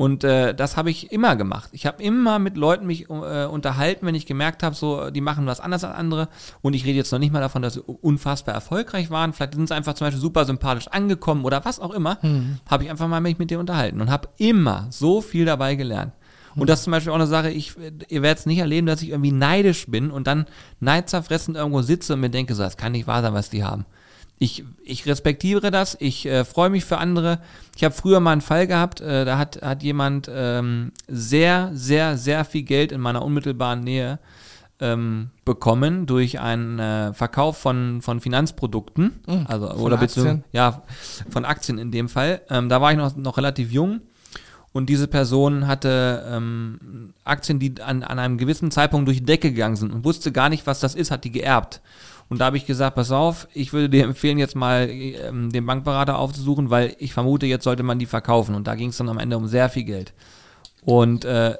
[0.00, 1.68] Und äh, das habe ich immer gemacht.
[1.72, 5.44] Ich habe immer mit Leuten mich äh, unterhalten, wenn ich gemerkt habe, so die machen
[5.44, 6.30] was anders als andere.
[6.62, 9.34] Und ich rede jetzt noch nicht mal davon, dass sie unfassbar erfolgreich waren.
[9.34, 12.18] Vielleicht sind sie einfach zum Beispiel super sympathisch angekommen oder was auch immer.
[12.70, 16.14] Habe ich einfach mal mich mit denen unterhalten und habe immer so viel dabei gelernt.
[16.56, 17.74] Und das ist zum Beispiel auch eine Sache, ich,
[18.08, 20.46] ihr werdet es nicht erleben, dass ich irgendwie neidisch bin und dann
[20.80, 23.84] neidzerfressen irgendwo sitze und mir denke, so, das kann nicht wahr sein, was die haben.
[24.42, 27.40] Ich, ich respektiere das, ich äh, freue mich für andere.
[27.76, 32.16] Ich habe früher mal einen Fall gehabt, äh, da hat, hat jemand ähm, sehr, sehr,
[32.16, 34.18] sehr viel Geld in meiner unmittelbaren Nähe
[34.80, 39.44] ähm, bekommen durch einen äh, Verkauf von, von Finanzprodukten, Mhm.
[39.46, 40.52] also Von oder beziehungsweise Aktien?
[40.52, 40.82] ja
[41.28, 42.40] von Aktien in dem Fall.
[42.48, 44.00] Ähm, da war ich noch, noch relativ jung
[44.72, 49.50] und diese Person hatte ähm, Aktien, die an, an einem gewissen Zeitpunkt durch die Decke
[49.50, 51.82] gegangen sind und wusste gar nicht, was das ist, hat die geerbt.
[52.30, 55.66] Und da habe ich gesagt, pass auf, ich würde dir empfehlen, jetzt mal ähm, den
[55.66, 58.54] Bankberater aufzusuchen, weil ich vermute, jetzt sollte man die verkaufen.
[58.54, 60.14] Und da ging es dann am Ende um sehr viel Geld.
[60.84, 61.56] Und äh,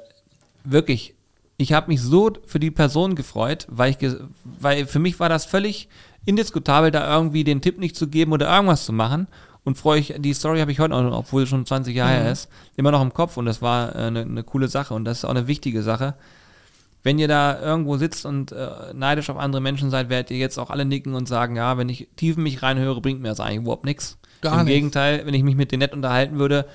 [0.63, 1.13] wirklich,
[1.57, 4.15] ich habe mich so für die Person gefreut, weil, ich
[4.59, 5.89] weil für mich war das völlig
[6.25, 9.27] indiskutabel, da irgendwie den Tipp nicht zu geben oder irgendwas zu machen.
[9.65, 12.31] Und freue ich, die Story habe ich heute noch, obwohl es schon 20 Jahre her
[12.31, 15.19] ist, immer noch im Kopf und das war äh, eine, eine coole Sache und das
[15.19, 16.15] ist auch eine wichtige Sache.
[17.03, 20.57] Wenn ihr da irgendwo sitzt und äh, neidisch auf andere Menschen seid, werdet ihr jetzt
[20.59, 23.39] auch alle nicken und sagen, ja, wenn ich tief in mich reinhöre, bringt mir das
[23.39, 24.17] eigentlich überhaupt nichts.
[24.41, 24.75] Gar Im nichts.
[24.75, 26.65] Gegenteil, wenn ich mich mit denen nett unterhalten würde,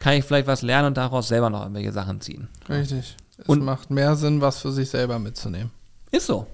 [0.00, 2.48] kann ich vielleicht was lernen und daraus selber noch irgendwelche Sachen ziehen.
[2.68, 3.16] Richtig.
[3.38, 5.70] Es Und- macht mehr Sinn, was für sich selber mitzunehmen.
[6.10, 6.46] Ist so.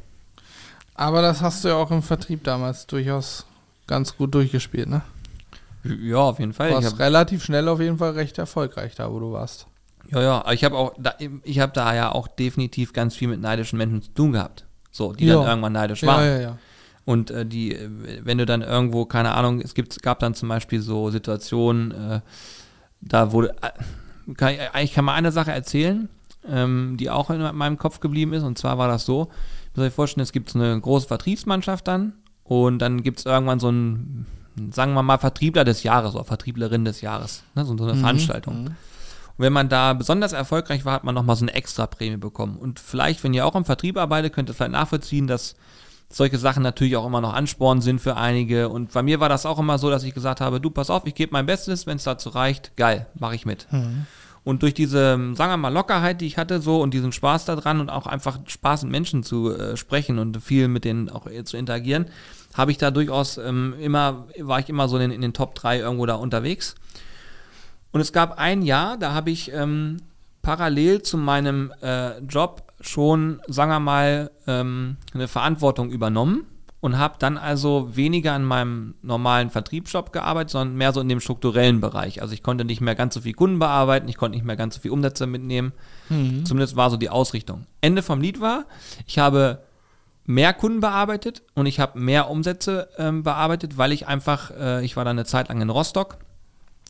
[0.94, 3.46] Aber das hast du ja auch im Vertrieb damals durchaus
[3.86, 5.02] ganz gut durchgespielt, ne?
[5.84, 6.70] Ja, auf jeden Fall.
[6.70, 9.66] Du warst relativ schnell auf jeden Fall recht erfolgreich da, wo du warst.
[10.10, 13.40] Ja, ja, ich habe auch, da, ich habe da ja auch definitiv ganz viel mit
[13.40, 14.64] neidischen Menschen zu tun gehabt.
[14.90, 15.48] So, die dann Ja.
[15.48, 16.24] irgendwann neidisch Ja, waren.
[16.24, 16.58] ja, ja.
[17.04, 17.88] Und äh, die, äh,
[18.24, 22.20] wenn du dann irgendwo, keine Ahnung, es gibt, gab dann zum Beispiel so Situationen, äh,
[23.00, 26.08] da wurde, äh, kann ich, ich kann mal eine Sache erzählen,
[26.48, 28.42] ähm, die auch in meinem Kopf geblieben ist.
[28.42, 29.24] Und zwar war das so,
[29.74, 33.26] ihr müsst euch vorstellen, es gibt so eine große Vertriebsmannschaft dann und dann gibt es
[33.26, 34.26] irgendwann so einen,
[34.72, 38.64] sagen wir mal, Vertriebler des Jahres oder Vertrieblerin des Jahres, ne, so, so eine Veranstaltung.
[38.64, 38.70] Mhm.
[39.38, 42.56] Und wenn man da besonders erfolgreich war, hat man nochmal so eine extra Prämie bekommen.
[42.56, 45.56] Und vielleicht, wenn ihr auch im Vertrieb arbeitet, könnt ihr vielleicht nachvollziehen, dass
[46.08, 48.68] solche Sachen natürlich auch immer noch Ansporn sind für einige.
[48.68, 51.06] Und bei mir war das auch immer so, dass ich gesagt habe, du pass auf,
[51.06, 53.66] ich gebe mein Bestes, wenn es dazu reicht, geil, mache ich mit.
[54.44, 57.80] Und durch diese, sagen wir mal, Lockerheit, die ich hatte, so und diesen Spaß daran
[57.80, 61.42] und auch einfach Spaß mit Menschen zu äh, sprechen und viel mit denen auch äh,
[61.42, 62.06] zu interagieren,
[62.54, 65.80] habe ich da durchaus ähm, immer, war ich immer so in, in den Top 3
[65.80, 66.76] irgendwo da unterwegs.
[67.92, 69.98] Und es gab ein Jahr, da habe ich ähm,
[70.42, 76.46] parallel zu meinem äh, Job schon, sagen wir mal, ähm, eine Verantwortung übernommen
[76.80, 81.20] und habe dann also weniger an meinem normalen Vertriebsjob gearbeitet, sondern mehr so in dem
[81.20, 82.22] strukturellen Bereich.
[82.22, 84.76] Also ich konnte nicht mehr ganz so viel Kunden bearbeiten, ich konnte nicht mehr ganz
[84.76, 85.72] so viel Umsätze mitnehmen.
[86.44, 87.66] Zumindest war so die Ausrichtung.
[87.80, 88.66] Ende vom Lied war,
[89.06, 89.62] ich habe
[90.26, 94.96] mehr Kunden bearbeitet und ich habe mehr Umsätze ähm, bearbeitet, weil ich einfach, äh, ich
[94.96, 96.18] war dann eine Zeit lang in Rostock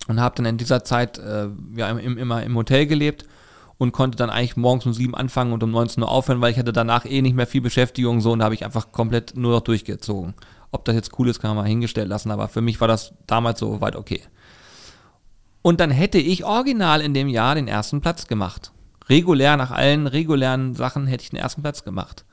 [0.09, 3.27] und habe dann in dieser Zeit äh, ja, im, im, immer im Hotel gelebt
[3.79, 6.59] und konnte dann eigentlich morgens um sieben anfangen und um 19 Uhr aufhören, weil ich
[6.59, 9.53] hatte danach eh nicht mehr viel Beschäftigung so und da habe ich einfach komplett nur
[9.53, 10.35] noch durchgezogen.
[10.73, 13.15] Ob das jetzt cool ist, kann man mal hingestellt lassen, aber für mich war das
[13.27, 14.23] damals so weit okay.
[15.63, 18.73] Und dann hätte ich original in dem Jahr den ersten Platz gemacht.
[19.09, 22.25] Regulär nach allen regulären Sachen hätte ich den ersten Platz gemacht.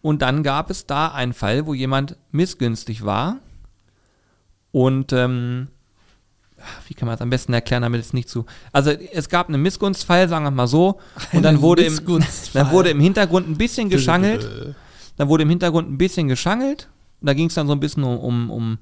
[0.00, 3.38] Und dann gab es da einen Fall, wo jemand missgünstig war.
[4.70, 5.68] Und ähm,
[6.88, 8.46] wie kann man das am besten erklären, damit es nicht zu.
[8.72, 11.00] Also es gab einen Missgunstfall, sagen wir mal so.
[11.32, 11.98] Und dann wurde, im,
[12.52, 14.74] dann wurde im Hintergrund ein bisschen geschangelt.
[15.16, 16.88] Dann wurde im Hintergrund ein bisschen geschangelt.
[17.20, 18.78] Da ging es dann so ein bisschen um, um, um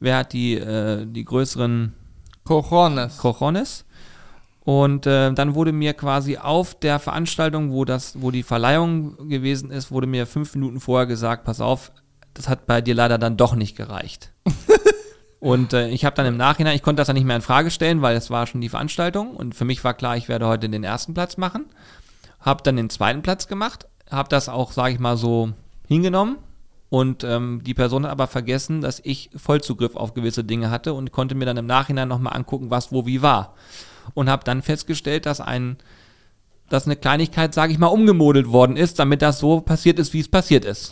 [0.00, 1.92] wer hat die, äh, die größeren
[2.44, 3.18] Cojones.
[3.18, 3.84] Cojones.
[4.64, 9.70] Und äh, dann wurde mir quasi auf der Veranstaltung, wo das, wo die Verleihung gewesen
[9.70, 11.92] ist, wurde mir fünf Minuten vorher gesagt, pass auf,
[12.32, 14.32] das hat bei dir leider dann doch nicht gereicht.
[15.44, 17.70] und äh, ich habe dann im Nachhinein, ich konnte das dann nicht mehr in Frage
[17.70, 20.70] stellen, weil es war schon die Veranstaltung und für mich war klar, ich werde heute
[20.70, 21.66] den ersten Platz machen.
[22.40, 25.50] Habe dann den zweiten Platz gemacht, habe das auch, sage ich mal so,
[25.86, 26.38] hingenommen.
[26.88, 31.12] Und ähm, die Person hat aber vergessen, dass ich Vollzugriff auf gewisse Dinge hatte und
[31.12, 33.52] konnte mir dann im Nachhinein nochmal angucken, was wo wie war.
[34.14, 35.76] Und habe dann festgestellt, dass ein,
[36.70, 40.20] dass eine Kleinigkeit, sage ich mal, umgemodelt worden ist, damit das so passiert ist, wie
[40.20, 40.90] es passiert ist.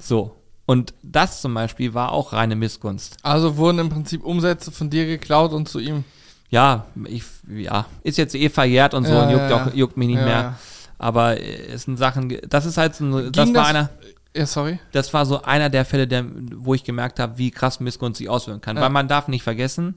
[0.00, 0.41] So.
[0.72, 3.16] Und das zum Beispiel war auch reine Missgunst.
[3.22, 6.04] Also wurden im Prinzip Umsätze von dir geklaut und zu ihm.
[6.48, 9.96] Ja, ich, ja, ist jetzt eh verjährt und so Ja, und juckt, ja, auch, juckt
[9.98, 10.58] mich nicht Ja, mehr.
[10.98, 13.90] Aber äh, es sind Sachen, das ist halt so, ein- das Ging war das- einer,
[14.34, 14.78] Ja, sorry.
[14.92, 16.24] das war so einer der Fälle, der,
[16.56, 18.76] wo ich gemerkt habe, wie krass Missgunst sich auswirken kann.
[18.76, 19.94] Weil man darf nicht vergessen,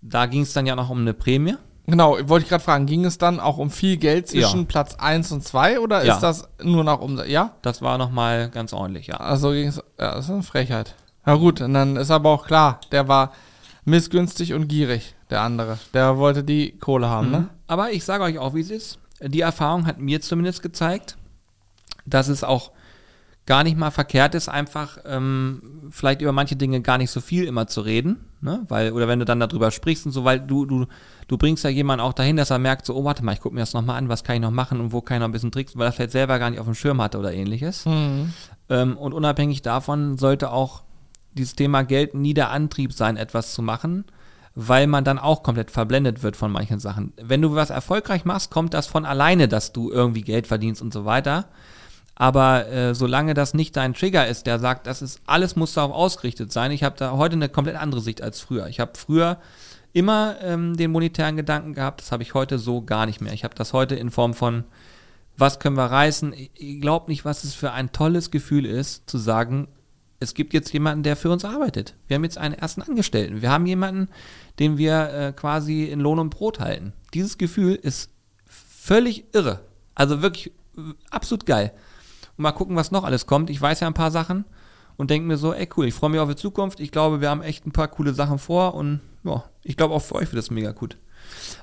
[0.00, 1.54] da ging es dann ja noch um eine Prämie.
[1.86, 4.66] Genau, wollte ich gerade fragen, ging es dann auch um viel Geld zwischen Ja.
[4.66, 6.14] Platz 1 und 2 oder Ja.
[6.14, 7.28] ist das nur nach Umsatz?
[7.28, 7.52] Ja?
[7.62, 9.16] Das war nochmal ganz ordentlich, ja.
[9.16, 10.94] Also ging es, ja, das ist eine Frechheit.
[11.24, 13.32] Na gut, und dann ist aber auch klar, der war
[13.84, 15.78] missgünstig und gierig, der andere.
[15.92, 17.48] Der wollte die Kohle haben, ne?
[17.66, 18.98] Aber ich sage euch auch, wie es ist.
[19.20, 21.16] Die Erfahrung hat mir zumindest gezeigt,
[22.06, 22.70] dass es auch
[23.46, 27.44] gar nicht mal verkehrt ist, einfach ähm, vielleicht über manche Dinge gar nicht so viel
[27.44, 28.64] immer zu reden, ne?
[28.68, 30.86] Weil, oder wenn du dann darüber sprichst und so, weil du, du,
[31.26, 33.54] du bringst ja jemanden auch dahin, dass er merkt, so, oh, warte mal, ich gucke
[33.54, 35.32] mir das nochmal an, was kann ich noch machen und wo kann ich noch ein
[35.32, 37.84] bisschen tricksen, weil er vielleicht selber gar nicht auf dem Schirm hatte oder ähnliches.
[37.84, 38.32] Mhm.
[38.68, 40.84] Ähm, und unabhängig davon sollte auch
[41.32, 44.04] dieses Thema Geld nie der Antrieb sein, etwas zu machen,
[44.54, 47.12] weil man dann auch komplett verblendet wird von manchen Sachen.
[47.20, 50.92] Wenn du was erfolgreich machst, kommt das von alleine, dass du irgendwie Geld verdienst und
[50.92, 51.46] so weiter.
[52.14, 55.92] Aber äh, solange das nicht dein Trigger ist, der sagt, das ist alles muss darauf
[55.92, 56.70] ausgerichtet sein.
[56.70, 58.66] Ich habe da heute eine komplett andere Sicht als früher.
[58.68, 59.38] Ich habe früher
[59.92, 63.32] immer ähm, den monetären Gedanken gehabt, das habe ich heute so gar nicht mehr.
[63.32, 64.64] Ich habe das heute in Form von,
[65.36, 66.34] was können wir reißen?
[66.54, 69.68] Ich glaube nicht, was es für ein tolles Gefühl ist, zu sagen,
[70.20, 71.94] es gibt jetzt jemanden, der für uns arbeitet.
[72.06, 73.42] Wir haben jetzt einen ersten Angestellten.
[73.42, 74.08] Wir haben jemanden,
[74.58, 76.92] den wir äh, quasi in Lohn und Brot halten.
[77.12, 78.10] Dieses Gefühl ist
[78.46, 79.60] völlig irre.
[79.94, 81.72] Also wirklich äh, absolut geil.
[82.42, 83.50] Und mal gucken, was noch alles kommt.
[83.50, 84.44] Ich weiß ja ein paar Sachen
[84.96, 86.80] und denke mir so, ey cool, ich freue mich auf die Zukunft.
[86.80, 90.02] Ich glaube, wir haben echt ein paar coole Sachen vor und ja, ich glaube auch
[90.02, 90.98] für euch wird das mega gut.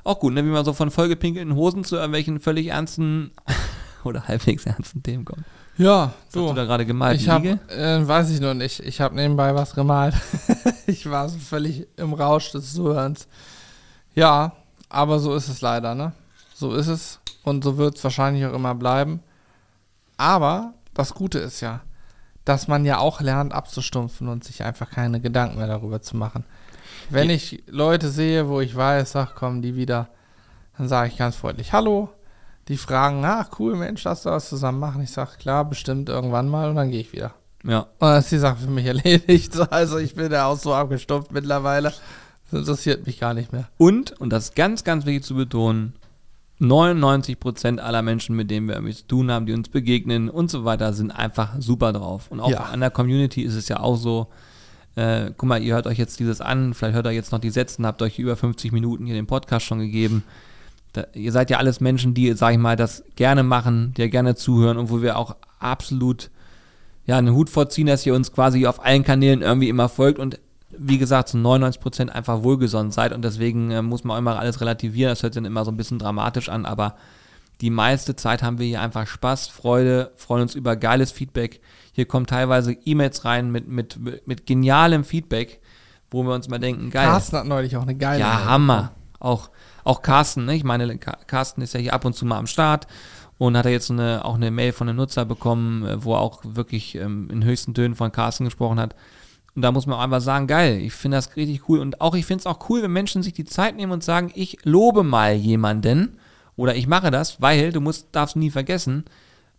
[0.06, 3.32] Auch gut, ne, wie man so von vollgepinkelten Hosen zu irgendwelchen völlig ernsten
[4.06, 5.44] oder halbwegs ernsten Themen kommt.
[5.78, 7.20] Ja, Was hast du da gerade gemalt?
[7.20, 7.60] Ich habe, Liege?
[7.68, 8.80] äh, weiß ich noch nicht.
[8.80, 10.16] Ich habe nebenbei was gemalt.
[10.88, 13.28] ich war so völlig im Rausch des Zuhörens.
[14.16, 14.54] Ja,
[14.88, 16.14] aber so ist es leider, ne?
[16.56, 19.20] So ist es und so wird es wahrscheinlich auch immer bleiben.
[20.20, 21.80] Aber das Gute ist ja,
[22.44, 26.44] dass man ja auch lernt abzustumpfen und sich einfach keine Gedanken mehr darüber zu machen.
[27.10, 27.36] Wenn Ja.
[27.36, 30.10] ich Leute sehe, wo ich weiß, ach komm, die wieder,
[30.78, 32.10] dann sage ich ganz freundlich Hallo.
[32.68, 35.02] Die fragen, ach cool, Mensch, lass da was zusammen machen.
[35.02, 37.34] Ich sage, klar, bestimmt irgendwann mal und dann gehe ich wieder.
[37.64, 37.80] Ja.
[37.80, 39.58] Und dann ist die Sache für mich erledigt.
[39.72, 41.94] Also ich bin ja auch so abgestumpft mittlerweile.
[42.52, 43.70] Das interessiert mich gar nicht mehr.
[43.78, 45.94] Und, und das ist ganz, ganz wichtig zu betonen,
[46.62, 50.66] 99% aller Menschen, mit denen wir irgendwie zu tun haben, die uns begegnen und so
[50.66, 52.28] weiter, sind einfach super drauf.
[52.30, 52.64] Und auch Ja.
[52.64, 54.28] an der Community ist es ja auch so,
[54.96, 57.50] äh, guck mal, ihr hört euch jetzt dieses an, vielleicht hört ihr jetzt noch die
[57.50, 60.24] Sätze, habt euch über 50 Minuten hier den Podcast schon gegeben.
[60.94, 64.08] Da, ihr seid ja alles Menschen, die, sag ich mal, das gerne machen, die ja
[64.08, 66.30] gerne zuhören und wo wir auch absolut
[67.06, 70.40] ja, einen Hut vorziehen, dass ihr uns quasi auf allen Kanälen irgendwie immer folgt und
[70.80, 74.62] wie gesagt, zu 99% einfach wohlgesonnen seid und deswegen äh, muss man auch immer alles
[74.62, 75.12] relativieren.
[75.12, 76.96] Das hört sich dann immer so ein bisschen dramatisch an, aber
[77.62, 81.62] die meiste Zeit haben wir hier einfach Spaß, Freude, freuen uns über geiles Feedback.
[81.92, 85.60] Hier kommen teilweise E-Mails rein mit, mit, mit genialem Feedback,
[86.10, 87.08] wo wir uns mal denken, geil.
[87.08, 88.22] Carsten hat neulich auch eine geile.
[88.22, 88.94] Ja, Hammer.
[89.20, 89.50] Auch,
[89.84, 90.56] auch Carsten, ne?
[90.56, 92.88] Ich meine, Carsten ist ja hier ab und zu mal am Start
[93.38, 96.20] und hat er jetzt eine, auch eine Mail von einem Nutzer bekommen, äh, wo er
[96.20, 98.96] auch wirklich ähm, in höchsten Tönen von Carsten gesprochen hat.
[99.60, 101.80] Und da muss man auch einfach sagen, geil, ich finde das richtig cool.
[101.80, 104.32] Und auch, ich finde es auch cool, wenn Menschen sich die Zeit nehmen und sagen,
[104.34, 106.18] ich lobe mal jemanden
[106.56, 109.04] oder ich mache das, weil du musst, darfst nie vergessen,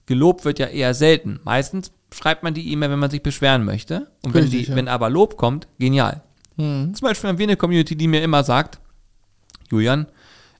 [0.06, 1.38] gelobt wird ja eher selten.
[1.44, 4.10] Meistens schreibt man die E-Mail, wenn man sich beschweren möchte.
[4.24, 4.74] Und wenn, die, ja.
[4.74, 6.22] wenn aber Lob kommt, genial.
[6.56, 6.94] Mhm.
[6.94, 8.80] Zum Beispiel haben wir eine Community, die mir immer sagt,
[9.70, 10.06] Julian,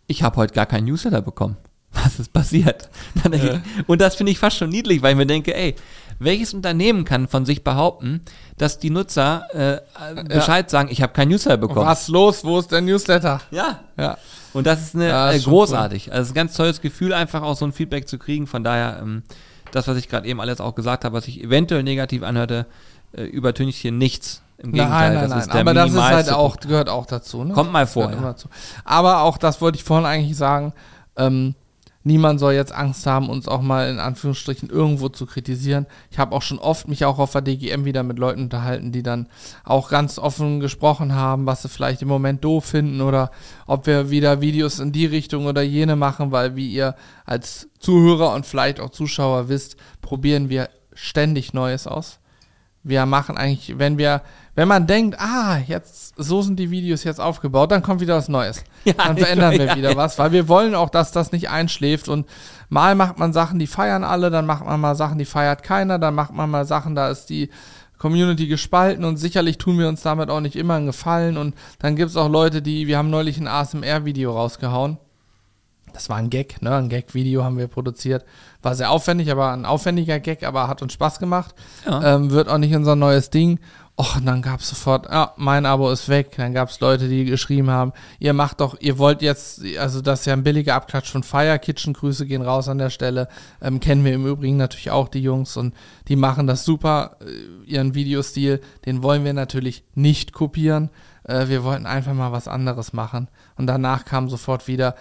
[0.07, 1.57] ich habe heute gar keinen Newsletter bekommen.
[1.93, 2.91] Was ist passiert?
[3.33, 5.77] Ich, und das finde ich fast schon niedlich, weil ich mir denke, ey,
[6.21, 8.21] welches Unternehmen kann von sich behaupten,
[8.59, 11.87] dass die Nutzer äh, äh, Bescheid sagen, ich habe keinen Newsletter bekommen?
[11.87, 12.45] Was los?
[12.45, 13.41] Wo ist der Newsletter?
[13.51, 13.81] Ja.
[13.99, 14.19] Ja.
[14.53, 16.13] Und das ist eine Ja, äh, ist großartig.
[16.13, 18.47] Also es ist ein ganz tolles Gefühl, einfach auch so ein Feedback zu kriegen.
[18.47, 19.23] Von daher, ähm,
[19.73, 22.67] das, was ich gerade eben alles auch gesagt habe, was ich eventuell negativ anhörte,
[23.13, 24.43] äh, übertönigt hier nichts.
[24.59, 25.59] Im Gegenteil, nein, nein, das nein.
[25.59, 27.45] Aber das ist halt auch, gehört auch dazu.
[27.45, 27.55] Ne?
[27.55, 28.35] Kommt mal vor, ja.
[28.85, 30.75] Aber auch das wollte ich vorhin eigentlich sagen.
[31.17, 31.55] Ähm,
[32.03, 35.87] niemand soll jetzt Angst haben, uns auch mal in Anführungsstrichen irgendwo zu kritisieren.
[36.11, 39.03] Ich habe auch schon oft mich auch auf der DGM wieder mit Leuten unterhalten, die
[39.03, 39.29] dann
[39.65, 43.31] auch ganz offen gesprochen haben, was sie vielleicht im Moment doof finden oder
[43.67, 46.95] ob wir wieder Videos in die Richtung oder jene machen, weil wie ihr
[47.27, 52.19] als Zuhörer und vielleicht auch Zuschauer wisst, probieren wir ständig Neues aus.
[52.83, 54.23] Wir machen eigentlich, wenn wir,
[54.61, 58.29] wenn man denkt, ah, jetzt, so sind die Videos jetzt aufgebaut, dann kommt wieder was
[58.29, 58.63] Neues.
[58.85, 59.97] Ja, dann verändern wir ja, wieder ja.
[59.97, 62.27] was, weil wir wollen auch, dass das nicht einschläft und
[62.69, 65.99] mal macht man Sachen, die feiern alle, dann macht man mal Sachen, die feiert keiner,
[65.99, 67.49] dann macht man mal Sachen, da ist die
[67.97, 71.97] Community gespalten und sicherlich tun wir uns damit auch nicht immer einen Gefallen und dann
[71.97, 74.99] gibt es auch Leute, die, wir haben neulich ein ASMR-Video rausgehauen.
[75.93, 76.75] Das war ein Gag, ne?
[76.77, 78.25] Ein Gag-Video haben wir produziert.
[78.63, 81.55] War sehr aufwendig, aber ein aufwendiger Gag, aber hat uns Spaß gemacht.
[81.87, 82.15] Ja.
[82.15, 83.59] Ähm, wird auch nicht unser neues Ding.
[84.01, 86.33] Och, und dann gab es sofort, ja, mein Abo ist weg.
[86.39, 90.21] Dann gab es Leute, die geschrieben haben, ihr macht doch, ihr wollt jetzt, also das
[90.21, 91.93] ist ja ein billiger Abklatsch von Fire Kitchen.
[91.93, 93.29] Grüße gehen raus an der Stelle.
[93.61, 95.75] Ähm, kennen wir im Übrigen natürlich auch die Jungs und
[96.09, 98.63] die machen das super, äh, ihren Videostil.
[98.87, 100.89] Den wollen wir natürlich nicht kopieren.
[101.25, 103.29] Äh, wir wollten einfach mal was anderes machen.
[103.57, 104.95] Und danach kam sofort wieder,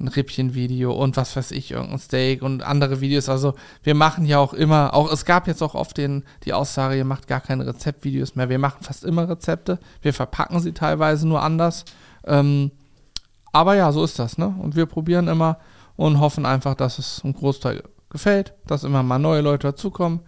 [0.00, 3.28] ein Rippchen-Video und was weiß ich, irgendein Steak und andere Videos.
[3.28, 6.96] Also wir machen ja auch immer, auch es gab jetzt auch oft den, die Aussage,
[6.96, 8.48] ihr macht gar keine Rezeptvideos mehr.
[8.48, 9.78] Wir machen fast immer Rezepte.
[10.02, 11.84] Wir verpacken sie teilweise nur anders.
[12.24, 12.70] Ähm,
[13.52, 14.54] aber ja, so ist das, ne?
[14.58, 15.58] Und wir probieren immer
[15.96, 20.20] und hoffen einfach, dass es einem Großteil gefällt, dass immer mal neue Leute dazukommen.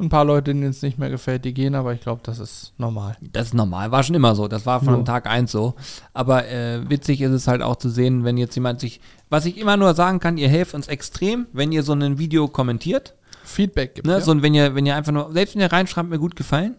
[0.00, 2.72] Ein paar Leute, denen es nicht mehr gefällt, die gehen, aber ich glaube, das ist
[2.78, 3.16] normal.
[3.20, 4.48] Das ist normal, war schon immer so.
[4.48, 5.02] Das war von Ja.
[5.02, 5.74] Tag eins so.
[6.14, 9.58] Aber äh, witzig ist es halt auch zu sehen, wenn jetzt jemand sich, was ich
[9.58, 13.14] immer nur sagen kann, ihr helft uns extrem, wenn ihr so ein Video kommentiert.
[13.44, 14.14] Feedback gibt Ne?
[14.14, 14.20] ja.
[14.20, 16.76] So, wenn ihr, wenn ihr einfach nur, selbst wenn ihr reinschreibt, mir gut gefallen,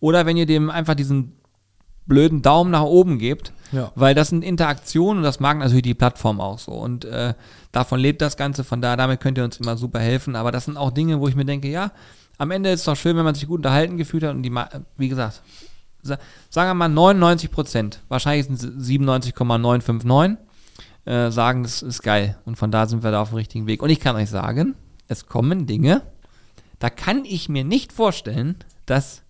[0.00, 1.36] oder wenn ihr dem einfach diesen
[2.06, 3.90] blöden Daumen nach oben gebt, Ja.
[3.94, 6.72] weil das sind Interaktionen und das mag natürlich die Plattform auch so.
[6.72, 7.34] Und äh,
[7.72, 10.36] davon lebt das Ganze, von daher, damit könnt ihr uns immer super helfen.
[10.36, 11.92] Aber das sind auch Dinge, wo ich mir denke, ja,
[12.38, 14.52] am Ende ist es doch schön, wenn man sich gut unterhalten gefühlt hat und die,
[14.96, 15.42] wie gesagt,
[16.02, 16.18] sa-
[16.50, 20.38] sagen wir mal 99 Prozent, wahrscheinlich sind es 97,959,
[21.06, 22.36] äh, sagen, das ist geil.
[22.44, 23.82] Und von da sind wir da auf dem richtigen Weg.
[23.82, 24.74] Und ich kann euch sagen,
[25.08, 26.02] es kommen Dinge,
[26.78, 28.56] da kann ich mir nicht vorstellen,
[28.86, 29.22] dass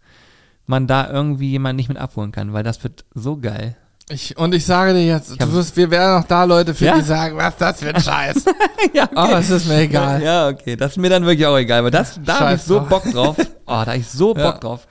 [0.67, 3.77] man da irgendwie jemanden nicht mit abholen kann, weil das wird so geil.
[4.11, 7.01] Ich, und ich sage dir jetzt, wirst, wir werden auch da Leute finden, Ja?
[7.01, 8.45] die sagen, was das für ein Scheiß.
[8.93, 10.23] ja, Aber es ist mir egal.
[10.23, 10.77] Ja, okay.
[10.77, 12.81] Das ist mir dann wirklich auch egal, weil das, da habe ich Scheiß so.
[12.81, 13.37] Bock drauf.
[13.67, 14.51] Oh, da habe ich so Ja.
[14.51, 14.87] Bock drauf.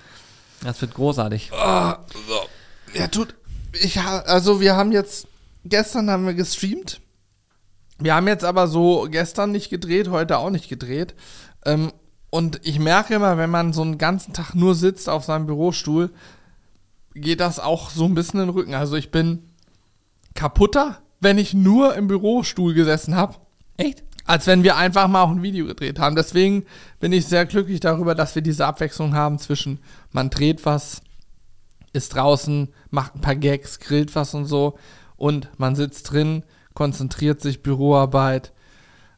[0.64, 1.52] Das wird großartig.
[1.54, 2.98] Ah, so.
[3.00, 3.36] Ja, tut.
[3.74, 5.28] Ich also wir haben jetzt,
[5.64, 7.00] gestern haben wir gestreamt.
[8.00, 11.14] Wir haben jetzt aber so gestern nicht gedreht, heute auch nicht gedreht.
[11.66, 11.92] Ähm,
[12.32, 16.10] und ich merke immer, wenn man so einen ganzen Tag nur sitzt auf seinem Bürostuhl,
[17.16, 18.74] geht das auch so ein bisschen in den Rücken.
[18.74, 19.50] Also ich bin
[20.34, 23.36] kaputter, wenn ich nur im Bürostuhl gesessen habe,
[23.78, 24.04] Echt?
[24.26, 26.16] als wenn wir einfach mal auch ein Video gedreht haben.
[26.16, 26.66] Deswegen
[27.00, 29.80] bin ich sehr glücklich darüber, dass wir diese Abwechslung haben zwischen
[30.12, 31.02] man dreht was,
[31.94, 34.78] ist draußen, macht ein paar Gags, grillt was und so
[35.16, 36.44] und man sitzt drin,
[36.74, 38.52] konzentriert sich, Büroarbeit,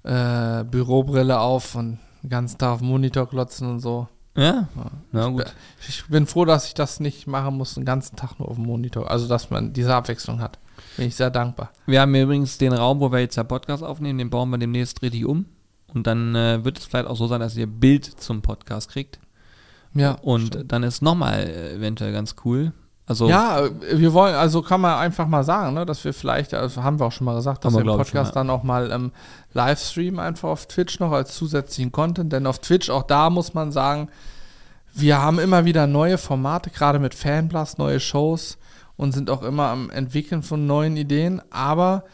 [0.04, 4.08] äh, Bürobrille auf und ganzen Tag auf Monitor klotzen und so.
[4.36, 4.67] Ja.
[5.11, 5.53] Na gut.
[5.88, 8.65] Ich bin froh, dass ich das nicht machen muss, den ganzen Tag nur auf dem
[8.65, 9.09] Monitor.
[9.09, 10.59] Also, dass man diese Abwechslung hat.
[10.97, 11.71] Bin ich sehr dankbar.
[11.86, 15.01] Wir haben übrigens den Raum, wo wir jetzt der Podcast aufnehmen, den bauen wir demnächst
[15.01, 15.45] richtig um.
[15.93, 19.19] Und dann äh, wird es vielleicht auch so sein, dass ihr Bild zum Podcast kriegt.
[19.93, 20.11] Ja.
[20.21, 22.73] Und dann ist nochmal äh, eventuell ganz cool.
[23.08, 26.84] Also, Ja, wir wollen, also kann man einfach mal sagen, ne, dass wir vielleicht, also
[26.84, 29.12] haben wir auch schon mal gesagt, dass wir, im Podcast schon, dann auch mal ähm,
[29.53, 33.72] Livestream einfach auf Twitch noch als zusätzlichen Content, denn auf Twitch, auch da muss man
[33.72, 34.10] sagen,
[34.93, 38.58] wir haben immer wieder neue Formate, gerade mit Fanblast, neue Shows
[38.97, 42.06] und sind auch immer am entwickeln von neuen Ideen, aber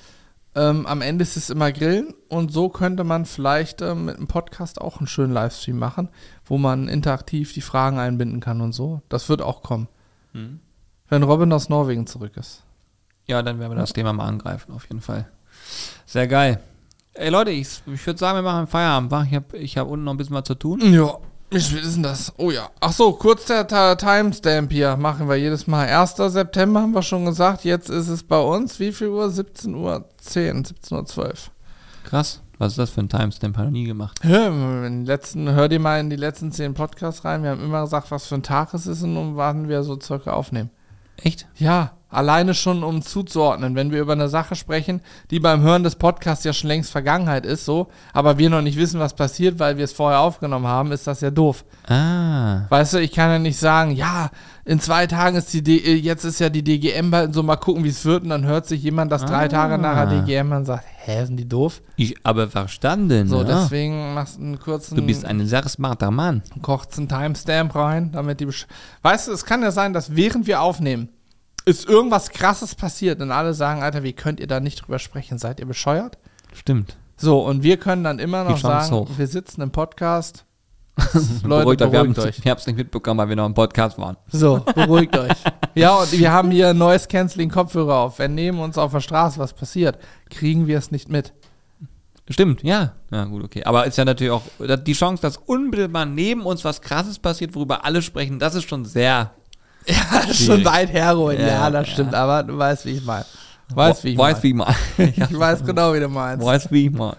[0.55, 4.27] ähm, am Ende ist es immer Grillen und so könnte man vielleicht ähm, mit einem
[4.27, 6.09] Podcast auch einen schönen Livestream machen,
[6.43, 9.01] wo man interaktiv die Fragen einbinden kann und so.
[9.07, 9.87] Das wird auch kommen.
[10.33, 10.59] Mhm.
[11.11, 12.63] Wenn Robin aus Norwegen zurück ist.
[13.27, 15.27] ja, dann werden wir das Thema mal angreifen, auf jeden Fall.
[16.05, 16.59] Sehr geil.
[17.13, 19.11] Ey Leute, ich, ich würde sagen, wir machen Feierabend.
[19.11, 19.23] wa?
[19.29, 20.79] Ich habe ich hab unten noch ein bisschen was zu tun.
[20.93, 21.17] Ja.
[21.49, 22.31] Wie spät ist denn das?
[22.37, 22.69] Oh ja.
[22.79, 24.95] Ach so, kurz der Ta- Timestamp hier.
[24.95, 25.85] Machen wir jedes Mal.
[25.89, 26.15] 1.
[26.15, 27.65] September haben wir schon gesagt.
[27.65, 28.79] Jetzt ist es bei uns.
[28.79, 29.29] Wie viel Uhr?
[29.29, 31.51] 17 Uhr 10, 17 Uhr 12.
[32.05, 32.41] Krass.
[32.57, 33.57] Was ist das für ein Timestamp?
[33.57, 34.19] Habe ich noch nie gemacht.
[34.23, 37.43] Hör, in den letzten, hör dir mal in die letzten 10 Podcasts rein.
[37.43, 39.99] Wir haben immer gesagt, was für ein Tag es ist und um wann wir so
[39.99, 40.69] circa aufnehmen.
[41.23, 41.47] Echt?
[41.57, 45.01] Ja, alleine schon um zuzuordnen, wenn wir über eine Sache sprechen,
[45.31, 48.77] die beim Hören des Podcasts ja schon längst Vergangenheit ist, so, aber wir noch nicht
[48.77, 51.63] wissen, was passiert, weil wir es vorher aufgenommen haben, ist das ja doof.
[51.87, 52.65] Ah.
[52.69, 54.29] Weißt du, ich kann ja nicht sagen, ja,
[54.65, 57.55] in zwei Tagen ist die, D äh, jetzt ist ja die DGM bald, so mal
[57.55, 59.47] gucken, wie es wird, und dann hört sich jemand das drei Ah.
[59.47, 61.81] Tage nach der DGM und sagt, hä, sind die doof?
[61.95, 63.27] Ich aber verstanden.
[63.27, 63.43] So, ja.
[63.63, 66.43] deswegen machst du einen kurzen, Du bist ein sehr smarter Mann.
[66.61, 68.67] kochst einen Timestamp rein, damit die, besch-
[69.01, 71.09] weißt du, es kann ja sein, dass während wir aufnehmen,
[71.65, 75.37] ist irgendwas krasses passiert und alle sagen, Alter, wie könnt ihr da nicht drüber sprechen?
[75.37, 76.17] Seid ihr bescheuert?
[76.53, 76.97] Stimmt.
[77.17, 79.09] So, und wir können dann immer noch sagen, hoch.
[79.17, 80.45] wir sitzen im Podcast.
[81.43, 81.91] Leute, beruhigt euch.
[81.91, 82.39] Wir beruhigt haben euch.
[82.39, 84.17] ich hab's nicht mitbekommen, weil wir noch im Podcast waren.
[84.31, 85.31] So, beruhigt euch.
[85.73, 88.19] Ja, und wir haben hier Noise Canceling Kopfhörer auf.
[88.19, 89.97] Wenn neben uns auf der Straße was passiert,
[90.29, 91.33] kriegen wir es nicht mit.
[92.29, 92.93] Stimmt, ja.
[93.11, 93.63] Ja, gut, okay.
[93.63, 97.83] Aber ist ja natürlich auch die Chance, dass unmittelbar neben uns was Krasses passiert, worüber
[97.83, 99.31] alle sprechen, das ist schon sehr.
[99.87, 100.45] Ja, Schwierig.
[100.45, 101.41] schon weit herholen.
[101.41, 101.93] Ja, Ja, das ja.
[101.93, 102.13] stimmt.
[102.13, 103.25] Aber du weißt, wie ich meine.
[103.73, 104.43] Weißt, wie ich weiß, meine.
[104.43, 104.75] wie ich mal.
[105.31, 106.45] Ich weiß genau, wie du meinst.
[106.45, 107.17] weiß, wie ich mal.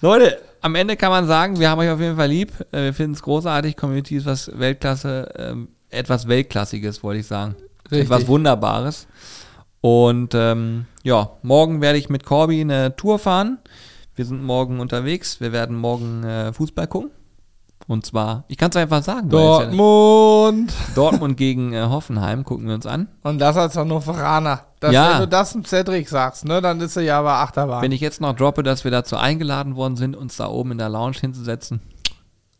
[0.00, 2.52] Leute, am Ende kann man sagen, wir haben euch auf jeden Fall lieb.
[2.72, 3.76] Äh, Wir finden es großartig.
[3.76, 7.56] Community ist was Weltklasse, ähm, etwas Weltklassiges, wollte ich sagen.
[7.84, 8.02] Richtig.
[8.02, 9.06] Etwas Wunderbares.
[9.80, 13.58] Und ähm, ja, morgen werde ich mit Corby eine Tour fahren.
[14.14, 15.40] Wir sind morgen unterwegs.
[15.40, 17.10] Wir werden morgen äh, Fußball gucken.
[17.86, 19.28] Und zwar, ich kann es einfach sagen.
[19.28, 20.72] es ja- Dortmund.
[20.94, 23.08] Dortmund gegen äh, Hoffenheim gucken wir uns an.
[23.22, 24.60] Und das als Hannoveraner.
[24.78, 25.12] Das, Ja.
[25.14, 27.82] Wenn du das dem Cedric sagst, ne, dann ist er ja aber Achterbahn.
[27.82, 30.78] Wenn ich jetzt noch droppe, dass wir dazu eingeladen worden sind, uns da oben in
[30.78, 31.80] der Lounge hinzusetzen.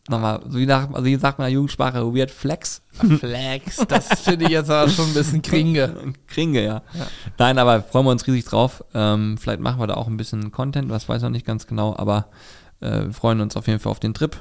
[0.08, 2.82] Nochmal, so wie, nach, also wie sagt man in der Jugendsprache, weird flex.
[3.20, 5.94] Flex, das finde ich jetzt aber schon ein bisschen kringe.
[6.26, 6.82] Kringe, ja.
[7.38, 8.82] Nein, aber freuen wir uns riesig drauf.
[8.94, 11.68] Ähm, vielleicht machen wir da auch ein bisschen Content, was weiß ich noch nicht ganz
[11.68, 12.26] genau, aber
[12.80, 14.36] äh, wir freuen uns auf jeden Fall auf den Trip.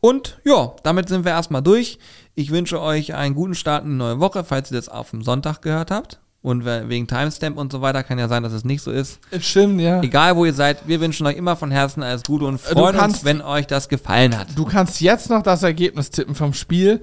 [0.00, 1.98] Und ja, damit sind wir erstmal durch.
[2.34, 5.22] Ich wünsche euch einen guten Start in die neue Woche, falls ihr das auf dem
[5.22, 6.20] Sonntag gehört habt.
[6.40, 9.18] Und we- wegen Timestamp und so weiter kann ja sein, dass es nicht so ist.
[9.40, 10.00] Stimmt, ja.
[10.02, 12.96] Egal wo ihr seid, wir wünschen euch immer von Herzen alles Gute und freuen uns,
[12.96, 14.46] kannst- wenn euch das gefallen hat.
[14.56, 17.02] Du kannst jetzt noch das Ergebnis tippen vom Spiel,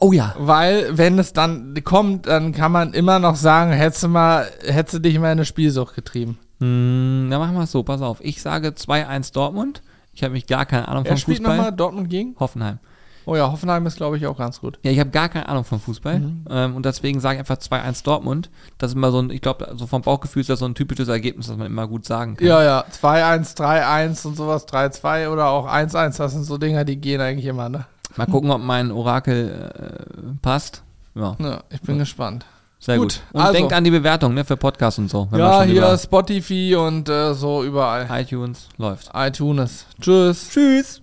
[0.00, 0.34] Oh ja.
[0.36, 4.94] weil wenn es dann kommt, dann kann man immer noch sagen, hättest du mal, hättest
[4.94, 6.38] du dich mal in eine Spielsucht getrieben.
[6.58, 8.18] Hm, dann machen wir es so, pass auf.
[8.20, 9.80] Ich sage 2-1 Dortmund.
[10.14, 11.56] Ich habe mich gar keine Ahnung Wer vom spielt Fußball.
[11.56, 12.36] nochmal Dortmund gegen?
[12.38, 12.78] Hoffenheim.
[13.24, 14.78] Oh ja, Hoffenheim ist, glaube ich, auch ganz gut.
[14.82, 16.18] Ja, ich habe gar keine Ahnung vom Fußball.
[16.18, 16.44] Mhm.
[16.50, 18.50] Ähm, und deswegen sage ich einfach 2-1 Dortmund.
[18.78, 21.08] Das ist immer so ein, ich glaube, so vom Bauchgefühl ist das so ein typisches
[21.08, 22.46] Ergebnis, das man immer gut sagen kann.
[22.46, 26.96] Ja, ja, 2-1, 3-1 und sowas, 3-2 oder auch 1-1, das sind so Dinger, die
[26.96, 27.86] gehen eigentlich immer, ne?
[28.16, 30.82] Mal gucken, ob mein Orakel äh, passt.
[31.14, 32.44] Ja, Ja, ich bin gespannt.
[32.84, 33.14] Sehr gut.
[33.14, 35.28] Gut, Und also- denkt an die Bewertung ne, für Podcasts und so.
[35.36, 38.06] ja, hier Spotify und äh, so überall.
[38.10, 39.10] iTunes läuft.
[39.14, 39.86] iTunes.
[40.00, 40.50] Tschüss.
[40.50, 41.01] Tschüss.